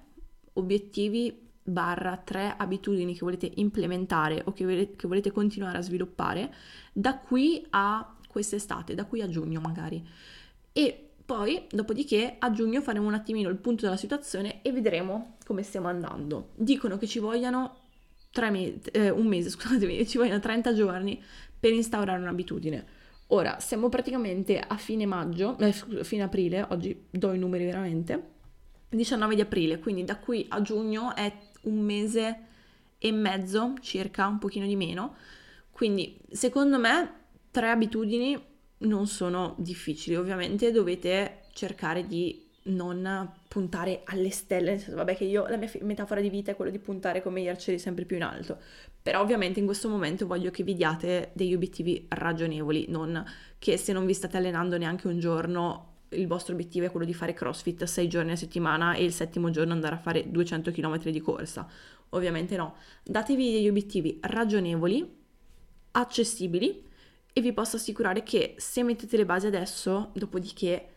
obiettivi 0.53 1.44
barra 1.67 2.15
tre 2.17 2.53
abitudini 2.55 3.13
che 3.13 3.21
volete 3.21 3.51
implementare 3.55 4.43
o 4.45 4.53
che 4.53 4.63
volete, 4.63 4.95
che 4.95 5.07
volete 5.07 5.31
continuare 5.31 5.79
a 5.79 5.81
sviluppare 5.81 6.53
da 6.93 7.17
qui 7.17 7.65
a 7.71 8.15
quest'estate, 8.27 8.93
da 8.93 9.05
qui 9.05 9.21
a 9.21 9.27
giugno 9.27 9.59
magari. 9.59 10.05
E 10.71 11.09
poi, 11.25 11.65
dopodiché, 11.71 12.35
a 12.37 12.51
giugno 12.51 12.81
faremo 12.81 13.07
un 13.07 13.15
attimino 13.15 13.49
il 13.49 13.57
punto 13.57 13.85
della 13.85 13.97
situazione 13.97 14.61
e 14.61 14.71
vedremo 14.71 15.37
come 15.43 15.63
stiamo 15.63 15.87
andando. 15.87 16.49
Dicono 16.55 16.97
che 16.97 17.07
ci 17.07 17.17
vogliano 17.17 17.79
mesi, 18.51 18.81
eh, 18.91 19.09
un 19.09 19.25
mese, 19.25 19.49
scusatemi, 19.51 20.05
ci 20.05 20.17
vogliono 20.17 20.39
30 20.39 20.73
giorni 20.73 21.21
per 21.59 21.73
instaurare 21.73 22.21
un'abitudine. 22.21 22.85
Ora, 23.27 23.59
siamo 23.59 23.89
praticamente 23.89 24.59
a 24.59 24.77
fine 24.77 25.07
maggio, 25.07 25.57
eh, 25.57 25.71
fine 25.71 26.23
aprile, 26.23 26.67
oggi 26.69 27.05
do 27.09 27.33
i 27.33 27.39
numeri 27.39 27.65
veramente, 27.65 28.33
19 28.89 29.33
di 29.33 29.41
aprile, 29.41 29.79
quindi 29.79 30.03
da 30.03 30.17
qui 30.17 30.45
a 30.49 30.61
giugno 30.61 31.15
è 31.15 31.33
un 31.65 31.79
mese 31.81 32.39
e 32.97 33.11
mezzo 33.11 33.73
circa, 33.81 34.27
un 34.27 34.39
pochino 34.39 34.65
di 34.65 34.75
meno. 34.75 35.15
Quindi 35.71 36.17
secondo 36.31 36.79
me 36.79 37.11
tre 37.51 37.69
abitudini 37.69 38.41
non 38.79 39.07
sono 39.07 39.55
difficili, 39.57 40.15
ovviamente 40.15 40.71
dovete 40.71 41.43
cercare 41.53 42.07
di 42.07 42.43
non 42.67 43.31
puntare 43.47 44.01
alle 44.05 44.31
stelle, 44.31 44.71
nel 44.71 44.79
senso, 44.79 44.95
vabbè 44.95 45.15
che 45.15 45.25
io 45.25 45.45
la 45.47 45.57
mia 45.57 45.69
metafora 45.81 46.19
di 46.19 46.29
vita 46.29 46.51
è 46.51 46.55
quella 46.55 46.71
di 46.71 46.79
puntare 46.79 47.21
come 47.21 47.41
gli 47.41 47.47
arcieri 47.47 47.77
sempre 47.77 48.05
più 48.05 48.15
in 48.15 48.23
alto, 48.23 48.57
però 49.01 49.21
ovviamente 49.21 49.59
in 49.59 49.65
questo 49.65 49.87
momento 49.87 50.25
voglio 50.25 50.49
che 50.49 50.63
vi 50.63 50.73
diate 50.73 51.29
degli 51.33 51.53
obiettivi 51.53 52.05
ragionevoli, 52.09 52.85
non 52.89 53.23
che 53.59 53.77
se 53.77 53.93
non 53.93 54.05
vi 54.05 54.13
state 54.13 54.37
allenando 54.37 54.77
neanche 54.77 55.07
un 55.07 55.19
giorno 55.19 55.93
il 56.15 56.27
vostro 56.27 56.53
obiettivo 56.53 56.85
è 56.85 56.91
quello 56.91 57.05
di 57.05 57.13
fare 57.13 57.33
CrossFit 57.33 57.83
6 57.83 58.07
giorni 58.07 58.31
a 58.31 58.35
settimana 58.35 58.93
e 58.93 59.03
il 59.03 59.13
settimo 59.13 59.49
giorno 59.49 59.73
andare 59.73 59.95
a 59.95 59.99
fare 59.99 60.29
200 60.31 60.71
km 60.71 61.09
di 61.09 61.21
corsa. 61.21 61.67
Ovviamente 62.09 62.55
no. 62.55 62.75
Datevi 63.03 63.51
degli 63.51 63.67
obiettivi 63.67 64.17
ragionevoli, 64.21 65.23
accessibili 65.91 66.83
e 67.33 67.41
vi 67.41 67.53
posso 67.53 67.75
assicurare 67.75 68.23
che 68.23 68.55
se 68.57 68.83
mettete 68.83 69.17
le 69.17 69.25
basi 69.25 69.47
adesso, 69.47 70.11
dopodiché 70.13 70.89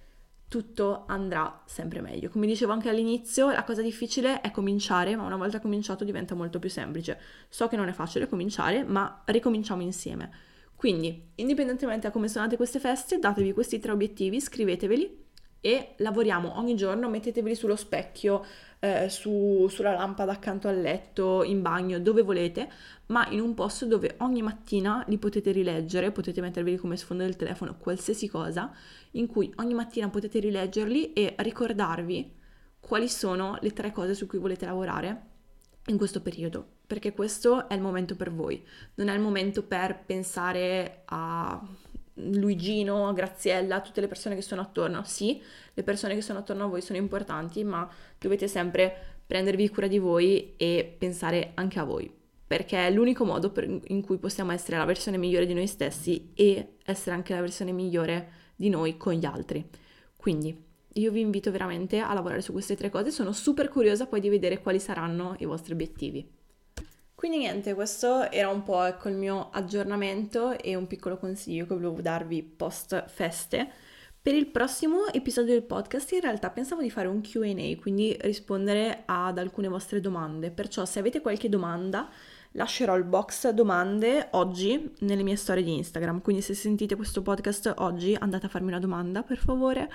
tutto 0.49 1.05
andrà 1.07 1.63
sempre 1.67 2.01
meglio. 2.01 2.31
Come 2.31 2.47
dicevo 2.47 2.73
anche 2.73 2.89
all'inizio, 2.89 3.51
la 3.51 3.65
cosa 3.65 3.83
difficile 3.83 4.41
è 4.41 4.51
cominciare, 4.51 5.15
ma 5.15 5.25
una 5.25 5.37
volta 5.37 5.61
cominciato 5.61 6.05
diventa 6.05 6.35
molto 6.35 6.59
più 6.59 6.71
semplice. 6.71 7.19
So 7.49 7.69
che 7.69 7.77
non 7.77 7.89
è 7.89 7.93
facile 7.93 8.27
cominciare, 8.27 8.83
ma 8.83 9.23
ricominciamo 9.27 9.83
insieme. 9.83 10.31
Quindi, 10.79 11.31
indipendentemente 11.35 12.07
da 12.07 12.13
come 12.13 12.29
suonate 12.29 12.57
queste 12.57 12.79
feste, 12.79 13.19
datevi 13.19 13.53
questi 13.53 13.81
tre 13.81 13.91
obiettivi, 13.91 14.41
scriveteveli 14.41 15.25
e 15.61 15.95
lavoriamo 15.97 16.57
ogni 16.57 16.77
giorno, 16.77 17.09
metteteveli 17.09 17.57
sullo 17.57 17.75
specchio, 17.75 18.45
eh, 18.79 19.09
su, 19.09 19.67
sulla 19.69 19.95
lampada 19.95 20.31
accanto 20.31 20.69
al 20.69 20.81
letto, 20.81 21.43
in 21.43 21.63
bagno, 21.63 21.99
dove 21.99 22.23
volete, 22.23 22.71
ma 23.07 23.27
in 23.31 23.41
un 23.41 23.55
posto 23.55 23.87
dove 23.87 24.15
ogni 24.19 24.41
mattina 24.41 25.03
li 25.09 25.19
potete 25.19 25.51
rileggere, 25.51 26.13
potete 26.13 26.41
metterveli 26.41 26.77
come 26.77 26.97
sfondo 26.97 27.25
del 27.25 27.35
telefono, 27.35 27.77
qualsiasi 27.77 28.29
cosa, 28.29 28.73
in 29.13 29.27
cui 29.27 29.53
ogni 29.57 29.75
mattina 29.75 30.09
potete 30.11 30.39
rileggerli 30.39 31.13
e 31.13 31.35
ricordarvi 31.39 32.37
quali 32.79 33.09
sono 33.09 33.59
le 33.61 33.73
tre 33.73 33.91
cose 33.91 34.15
su 34.15 34.29
cui 34.29 34.39
volete 34.39 34.65
lavorare 34.65 35.23
in 35.87 35.97
questo 35.97 36.23
periodo 36.23 36.77
perché 36.89 37.13
questo 37.13 37.69
è 37.69 37.75
il 37.75 37.83
momento 37.83 38.17
per 38.17 38.33
voi, 38.33 38.65
non 38.95 39.09
è 39.09 39.15
il 39.15 39.21
momento 39.21 39.63
per 39.63 40.03
pensare 40.07 41.03
a 41.05 41.63
Luigino, 42.15 43.09
a 43.09 43.13
Graziella, 43.13 43.77
a 43.77 43.81
tutte 43.83 44.01
le 44.01 44.09
persone 44.09 44.35
che 44.35 44.41
sono 44.41 44.63
attorno. 44.63 45.03
Sì, 45.05 45.39
le 45.75 45.83
persone 45.83 46.15
che 46.15 46.23
sono 46.23 46.39
attorno 46.39 46.65
a 46.65 46.69
voi 46.69 46.81
sono 46.81 46.99
importanti, 46.99 47.63
ma 47.63 47.87
dovete 48.19 48.49
sempre 48.49 49.19
prendervi 49.27 49.69
cura 49.69 49.87
di 49.87 49.99
voi 49.99 50.55
e 50.57 50.97
pensare 50.99 51.51
anche 51.57 51.79
a 51.79 51.85
voi, 51.85 52.11
perché 52.47 52.87
è 52.87 52.91
l'unico 52.91 53.27
modo 53.27 53.51
per, 53.51 53.69
in 53.89 54.01
cui 54.01 54.17
possiamo 54.17 54.53
essere 54.53 54.79
la 54.79 54.87
versione 54.87 55.19
migliore 55.19 55.45
di 55.45 55.53
noi 55.53 55.67
stessi 55.67 56.31
e 56.33 56.77
essere 56.87 57.15
anche 57.15 57.35
la 57.35 57.43
versione 57.43 57.73
migliore 57.73 58.31
di 58.57 58.71
noi 58.71 58.97
con 58.97 59.13
gli 59.13 59.27
altri. 59.27 59.69
Quindi 60.17 60.65
io 60.95 61.11
vi 61.11 61.21
invito 61.21 61.51
veramente 61.51 61.99
a 61.99 62.15
lavorare 62.15 62.41
su 62.41 62.53
queste 62.53 62.77
tre 62.77 62.89
cose, 62.89 63.11
sono 63.11 63.33
super 63.33 63.69
curiosa 63.69 64.07
poi 64.07 64.21
di 64.21 64.31
vedere 64.31 64.63
quali 64.63 64.81
saranno 64.81 65.37
i 65.41 65.45
vostri 65.45 65.75
obiettivi. 65.75 66.38
Quindi 67.19 67.39
niente, 67.39 67.75
questo 67.75 68.31
era 68.31 68.49
un 68.49 68.63
po' 68.63 68.81
ecco, 68.85 69.09
il 69.09 69.17
mio 69.17 69.49
aggiornamento 69.51 70.57
e 70.57 70.77
un 70.77 70.87
piccolo 70.87 71.19
consiglio 71.19 71.67
che 71.67 71.75
volevo 71.75 72.01
darvi 72.01 72.45
post 72.45 73.09
feste. 73.09 73.69
Per 74.23 74.33
il 74.33 74.47
prossimo 74.47 75.09
episodio 75.09 75.55
del 75.55 75.65
podcast 75.65 76.13
in 76.13 76.21
realtà 76.21 76.51
pensavo 76.51 76.81
di 76.81 76.91
fare 76.91 77.09
un 77.09 77.21
QA, 77.21 77.77
quindi 77.81 78.17
rispondere 78.21 79.03
ad 79.05 79.37
alcune 79.37 79.67
vostre 79.67 80.01
domande. 80.01 80.53
Perciò 80.53 80.85
se 80.85 81.01
avete 81.01 81.21
qualche 81.21 81.49
domanda 81.49 82.09
lascerò 82.53 82.97
il 82.97 83.03
box 83.03 83.49
domande 83.49 84.29
oggi 84.33 84.95
nelle 85.01 85.25
mie 85.25 85.35
storie 85.35 85.65
di 85.65 85.75
Instagram. 85.75 86.21
Quindi 86.21 86.41
se 86.41 86.55
sentite 86.55 86.95
questo 86.95 87.23
podcast 87.23 87.75
oggi 87.79 88.17
andate 88.17 88.47
a 88.47 88.49
farmi 88.49 88.69
una 88.69 88.79
domanda 88.79 89.25
per 89.25 89.39
favore 89.39 89.91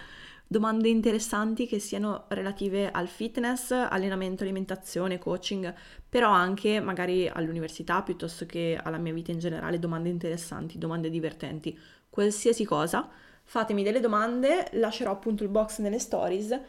domande 0.48 0.90
interessanti 0.90 1.66
che 1.66 1.80
siano 1.80 2.26
relative 2.30 2.92
al 2.92 3.08
fitness, 3.08 3.72
allenamento, 3.72 4.44
alimentazione, 4.44 5.18
coaching, 5.18 5.74
però 6.08 6.30
anche 6.30 6.80
magari 6.80 7.28
all'università 7.28 8.02
piuttosto 8.04 8.46
che 8.46 8.80
alla 8.82 8.98
mia 8.98 9.14
vita 9.14 9.32
in 9.32 9.40
generale, 9.40 9.80
domande 9.80 10.10
interessanti, 10.10 10.78
domande 10.78 11.10
divertenti, 11.10 11.78
qualsiasi 12.10 12.66
cosa, 12.66 13.10
fatemi 13.44 13.84
delle 13.84 14.00
domande, 14.00 14.70
lascerò 14.74 15.12
appunto 15.12 15.44
il 15.44 15.50
box 15.50 15.80
nelle 15.80 16.00
stories 16.00 16.60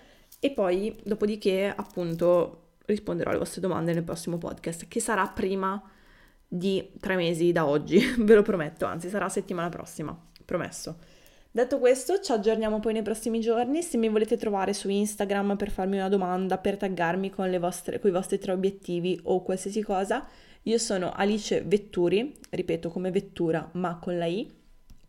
e 0.40 0.50
poi 0.50 0.98
dopodiché 1.04 1.72
appunto 1.74 2.60
risponderò 2.86 3.30
alle 3.30 3.38
vostre 3.38 3.60
domande 3.60 3.92
nel 3.92 4.02
prossimo 4.02 4.38
podcast 4.38 4.88
che 4.88 5.00
sarà 5.00 5.26
prima 5.28 5.82
di 6.46 6.92
tre 7.00 7.16
mesi 7.16 7.52
da 7.52 7.66
oggi, 7.66 7.98
ve 8.18 8.34
lo 8.34 8.42
prometto, 8.42 8.86
anzi 8.86 9.08
sarà 9.08 9.28
settimana 9.28 9.68
prossima, 9.68 10.16
promesso. 10.44 10.96
Detto 11.56 11.78
questo, 11.78 12.18
ci 12.18 12.32
aggiorniamo 12.32 12.80
poi 12.80 12.94
nei 12.94 13.02
prossimi 13.02 13.38
giorni. 13.38 13.80
Se 13.80 13.96
mi 13.96 14.08
volete 14.08 14.36
trovare 14.36 14.72
su 14.72 14.88
Instagram 14.88 15.56
per 15.56 15.70
farmi 15.70 15.94
una 15.94 16.08
domanda, 16.08 16.58
per 16.58 16.76
taggarmi 16.76 17.30
con, 17.30 17.48
vostre, 17.60 18.00
con 18.00 18.10
i 18.10 18.12
vostri 18.12 18.40
tre 18.40 18.50
obiettivi 18.50 19.20
o 19.22 19.40
qualsiasi 19.40 19.80
cosa, 19.80 20.26
io 20.62 20.78
sono 20.78 21.12
Alice 21.12 21.62
Vetturi, 21.62 22.34
ripeto 22.50 22.88
come 22.88 23.12
vettura 23.12 23.70
ma 23.74 24.00
con 24.00 24.18
la 24.18 24.24
I. 24.24 24.50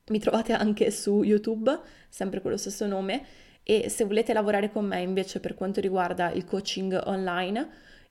Mi 0.09 0.19
trovate 0.19 0.53
anche 0.53 0.91
su 0.91 1.23
YouTube, 1.23 1.79
sempre 2.09 2.41
con 2.41 2.51
lo 2.51 2.57
stesso 2.57 2.85
nome. 2.85 3.25
E 3.63 3.89
se 3.89 4.03
volete 4.03 4.31
lavorare 4.31 4.71
con 4.71 4.85
me 4.85 5.01
invece 5.01 5.39
per 5.39 5.55
quanto 5.55 5.81
riguarda 5.81 6.31
il 6.31 6.45
coaching 6.45 7.01
online, 7.05 7.69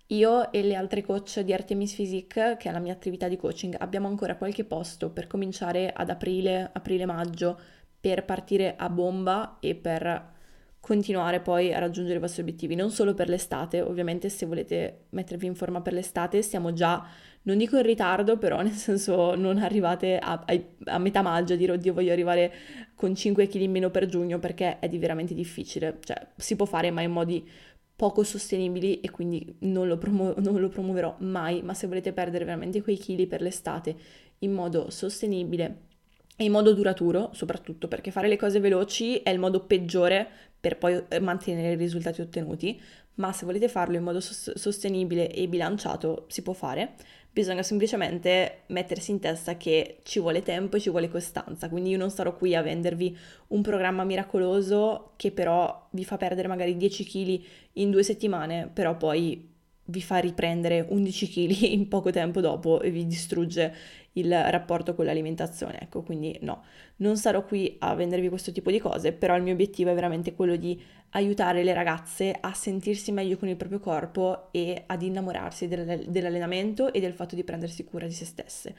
io 0.09 0.51
e 0.51 0.65
le 0.65 0.75
altre 0.75 1.03
coach 1.03 1.39
di 1.39 1.53
Artemis 1.53 1.95
Physique, 1.95 2.57
che 2.59 2.69
è 2.69 2.73
la 2.73 2.81
mia 2.81 2.95
attività 2.95 3.29
di 3.29 3.37
coaching, 3.37 3.77
abbiamo 3.79 4.09
ancora 4.09 4.35
qualche 4.35 4.65
posto 4.65 5.11
per 5.11 5.29
cominciare 5.29 5.93
ad 5.95 6.11
aprile, 6.11 6.69
aprile-maggio, 6.73 7.83
per 8.05 8.27
partire 8.27 8.75
a 8.77 8.91
bomba 8.91 9.57
e 9.61 9.75
per 9.75 10.33
continuare 10.79 11.41
poi 11.41 11.73
a 11.73 11.79
raggiungere 11.79 12.19
i 12.19 12.21
vostri 12.21 12.43
obiettivi, 12.43 12.75
non 12.75 12.91
solo 12.91 13.15
per 13.15 13.31
l'estate, 13.31 13.81
ovviamente 13.81 14.29
se 14.29 14.45
volete 14.45 15.07
mettervi 15.09 15.47
in 15.47 15.55
forma 15.55 15.81
per 15.81 15.95
l'estate 15.95 16.43
siamo 16.43 16.75
già, 16.75 17.03
non 17.45 17.57
dico 17.57 17.79
in 17.79 17.83
ritardo, 17.83 18.37
però 18.37 18.61
nel 18.61 18.75
senso 18.75 19.35
non 19.37 19.57
arrivate 19.57 20.19
a, 20.19 20.45
a, 20.45 20.61
a 20.85 20.99
metà 20.99 21.23
maggio 21.23 21.55
a 21.55 21.57
dire 21.57 21.73
oddio 21.73 21.95
voglio 21.95 22.13
arrivare 22.13 22.53
con 22.95 23.15
5 23.15 23.47
kg 23.47 23.55
in 23.63 23.71
meno 23.71 23.89
per 23.89 24.05
giugno 24.05 24.39
perché 24.39 24.79
è 24.81 24.89
di 24.91 24.99
veramente 24.99 25.33
difficile, 25.33 25.97
cioè 26.05 26.27
si 26.37 26.57
può 26.57 26.67
fare 26.67 26.91
ma 26.91 27.01
in 27.01 27.11
modi 27.11 27.49
poco 27.97 28.23
sostenibili 28.23 29.01
e 29.01 29.11
quindi 29.11 29.57
non 29.61 29.89
lo, 29.89 29.97
promu- 29.97 30.37
non 30.41 30.61
lo 30.61 30.69
promuoverò 30.69 31.17
mai, 31.21 31.63
ma 31.63 31.73
se 31.73 31.87
volete 31.87 32.13
perdere 32.13 32.45
veramente 32.45 32.83
quei 32.83 32.99
chili 32.99 33.27
per 33.27 33.41
l'estate 33.41 33.97
in 34.41 34.53
modo 34.53 34.91
sostenibile 34.91 35.93
in 36.37 36.51
modo 36.51 36.73
duraturo, 36.73 37.31
soprattutto 37.33 37.89
perché 37.89 38.11
fare 38.11 38.29
le 38.29 38.37
cose 38.37 38.61
veloci 38.61 39.19
è 39.19 39.31
il 39.31 39.39
modo 39.39 39.61
peggiore 39.61 40.27
per 40.59 40.79
poi 40.79 41.03
eh, 41.09 41.21
mantenere 41.21 41.73
i 41.73 41.77
risultati 41.77 42.21
ottenuti, 42.21 42.81
ma 43.17 43.33
se 43.33 43.45
volete 43.45 43.69
farlo 43.69 43.97
in 43.97 44.03
modo 44.03 44.21
sostenibile 44.21 45.31
e 45.31 45.47
bilanciato 45.47 46.25
si 46.29 46.43
può 46.43 46.53
fare. 46.53 46.95
Bisogna 47.31 47.63
semplicemente 47.63 48.63
mettersi 48.69 49.11
in 49.11 49.21
testa 49.21 49.57
che 49.57 49.99
ci 50.05 50.21
vuole 50.21 50.43
tempo 50.43 50.77
e 50.77 50.81
ci 50.81 50.91
vuole 50.91 51.09
costanza, 51.09 51.69
quindi 51.69 51.91
io 51.91 51.99
non 51.99 52.11
starò 52.11 52.35
qui 52.35 52.55
a 52.55 52.63
vendervi 52.63 53.17
un 53.49 53.61
programma 53.61 54.05
miracoloso 54.05 55.13
che 55.17 55.33
però 55.33 55.89
vi 55.91 56.05
fa 56.05 56.17
perdere 56.17 56.49
magari 56.49 56.77
10 56.77 57.05
kg 57.05 57.45
in 57.75 57.91
due 57.91 58.03
settimane, 58.03 58.71
però 58.73 58.97
poi 58.97 59.54
vi 59.87 60.01
fa 60.01 60.19
riprendere 60.19 60.87
11 60.89 61.29
kg 61.29 61.63
in 61.73 61.89
poco 61.89 62.11
tempo 62.11 62.41
dopo 62.41 62.81
e 62.81 62.91
vi 62.91 63.07
distrugge 63.07 63.75
il 64.13 64.33
rapporto 64.33 64.95
con 64.95 65.05
l'alimentazione. 65.05 65.81
Ecco, 65.81 66.03
quindi 66.03 66.37
no, 66.43 66.65
non 66.97 67.17
sarò 67.17 67.45
qui 67.45 67.77
a 67.81 67.95
vendervi 67.95 68.29
questo 68.29 68.53
tipo 68.53 68.71
di 68.71 68.79
cose, 68.79 69.13
però 69.13 69.37
il 69.37 69.43
mio 69.43 69.53
obiettivo 69.53 69.91
è 69.91 69.95
veramente 69.95 70.35
quello 70.35 70.57
di 70.57 70.81
aiutare 71.11 71.63
le 71.63 71.73
ragazze 71.73 72.37
a 72.39 72.53
sentirsi 72.55 73.13
meglio 73.13 73.37
con 73.37 73.49
il 73.49 73.57
proprio 73.57 73.81
corpo 73.81 74.49
e 74.53 74.85
ad 74.87 75.03
innamorarsi 75.03 75.69
del, 75.69 76.05
dell'allenamento 76.09 76.93
e 76.93 77.01
del 77.01 77.13
fatto 77.13 77.35
di 77.35 77.45
prendersi 77.45 77.85
cura 77.85 78.07
di 78.07 78.13
se 78.13 78.25
stesse. 78.25 78.75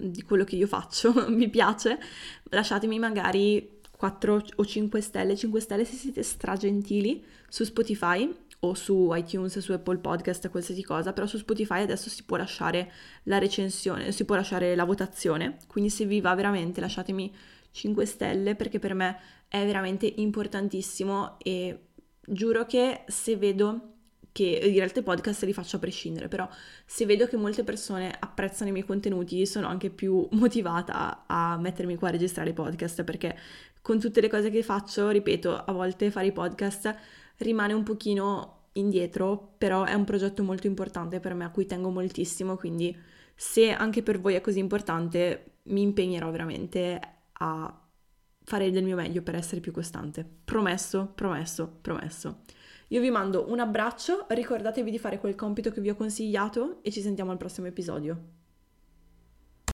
di 0.00 0.22
quello 0.22 0.44
che 0.44 0.56
io 0.56 0.66
faccio 0.66 1.12
vi 1.28 1.48
piace, 1.48 1.98
lasciatemi 2.44 2.98
magari 2.98 3.78
4 3.96 4.42
o 4.56 4.64
5 4.64 5.00
stelle, 5.00 5.36
5 5.36 5.60
stelle 5.60 5.84
se 5.84 5.94
siete 5.94 6.22
stragentili 6.22 7.24
su 7.48 7.64
Spotify 7.64 8.34
o 8.60 8.74
su 8.74 9.10
iTunes, 9.14 9.58
su 9.58 9.72
Apple 9.72 9.98
Podcast, 9.98 10.48
qualsiasi 10.50 10.82
cosa, 10.82 11.12
però 11.12 11.26
su 11.26 11.38
Spotify 11.38 11.82
adesso 11.82 12.08
si 12.08 12.24
può 12.24 12.36
lasciare 12.36 12.92
la 13.24 13.38
recensione, 13.38 14.12
si 14.12 14.24
può 14.24 14.36
lasciare 14.36 14.74
la 14.74 14.84
votazione, 14.84 15.58
quindi 15.66 15.90
se 15.90 16.04
vi 16.04 16.20
va 16.20 16.34
veramente 16.34 16.80
lasciatemi 16.80 17.34
5 17.72 18.04
stelle 18.04 18.54
perché 18.54 18.78
per 18.78 18.94
me 18.94 19.18
è 19.48 19.64
veramente 19.64 20.12
importantissimo 20.16 21.36
e 21.38 21.86
giuro 22.20 22.66
che 22.66 23.04
se 23.06 23.36
vedo 23.36 23.94
che 24.32 24.44
in 24.44 24.74
realtà 24.74 25.00
i 25.00 25.02
podcast 25.02 25.44
li 25.44 25.52
faccio 25.52 25.76
a 25.76 25.78
prescindere, 25.78 26.28
però 26.28 26.48
se 26.86 27.06
vedo 27.06 27.26
che 27.26 27.36
molte 27.36 27.64
persone 27.64 28.14
apprezzano 28.18 28.68
i 28.70 28.72
miei 28.72 28.84
contenuti 28.84 29.44
sono 29.46 29.66
anche 29.66 29.90
più 29.90 30.26
motivata 30.32 31.24
a 31.26 31.56
mettermi 31.58 31.96
qua 31.96 32.08
a 32.08 32.12
registrare 32.12 32.50
i 32.50 32.54
podcast 32.54 33.04
perché 33.04 33.36
con 33.82 33.98
tutte 33.98 34.20
le 34.20 34.28
cose 34.28 34.50
che 34.50 34.62
faccio, 34.62 35.08
ripeto, 35.08 35.56
a 35.56 35.72
volte 35.72 36.10
fare 36.10 36.26
i 36.26 36.32
podcast 36.32 36.94
rimane 37.38 37.72
un 37.72 37.82
pochino 37.82 38.68
indietro, 38.74 39.54
però 39.58 39.84
è 39.84 39.94
un 39.94 40.04
progetto 40.04 40.42
molto 40.42 40.66
importante 40.66 41.18
per 41.18 41.34
me 41.34 41.44
a 41.44 41.50
cui 41.50 41.66
tengo 41.66 41.90
moltissimo, 41.90 42.56
quindi 42.56 42.96
se 43.34 43.70
anche 43.70 44.02
per 44.02 44.20
voi 44.20 44.34
è 44.34 44.40
così 44.40 44.58
importante 44.58 45.54
mi 45.64 45.82
impegnerò 45.82 46.30
veramente 46.30 47.00
a 47.32 47.88
fare 48.42 48.70
del 48.70 48.84
mio 48.84 48.96
meglio 48.96 49.22
per 49.22 49.34
essere 49.34 49.60
più 49.60 49.72
costante. 49.72 50.28
Promesso, 50.44 51.12
promesso, 51.14 51.78
promesso. 51.80 52.42
Io 52.92 53.00
vi 53.00 53.10
mando 53.10 53.48
un 53.48 53.60
abbraccio, 53.60 54.26
ricordatevi 54.28 54.90
di 54.90 54.98
fare 54.98 55.20
quel 55.20 55.36
compito 55.36 55.70
che 55.70 55.80
vi 55.80 55.90
ho 55.90 55.94
consigliato 55.94 56.80
e 56.82 56.90
ci 56.90 57.00
sentiamo 57.00 57.30
al 57.30 57.36
prossimo 57.36 57.68
episodio. 57.68 58.39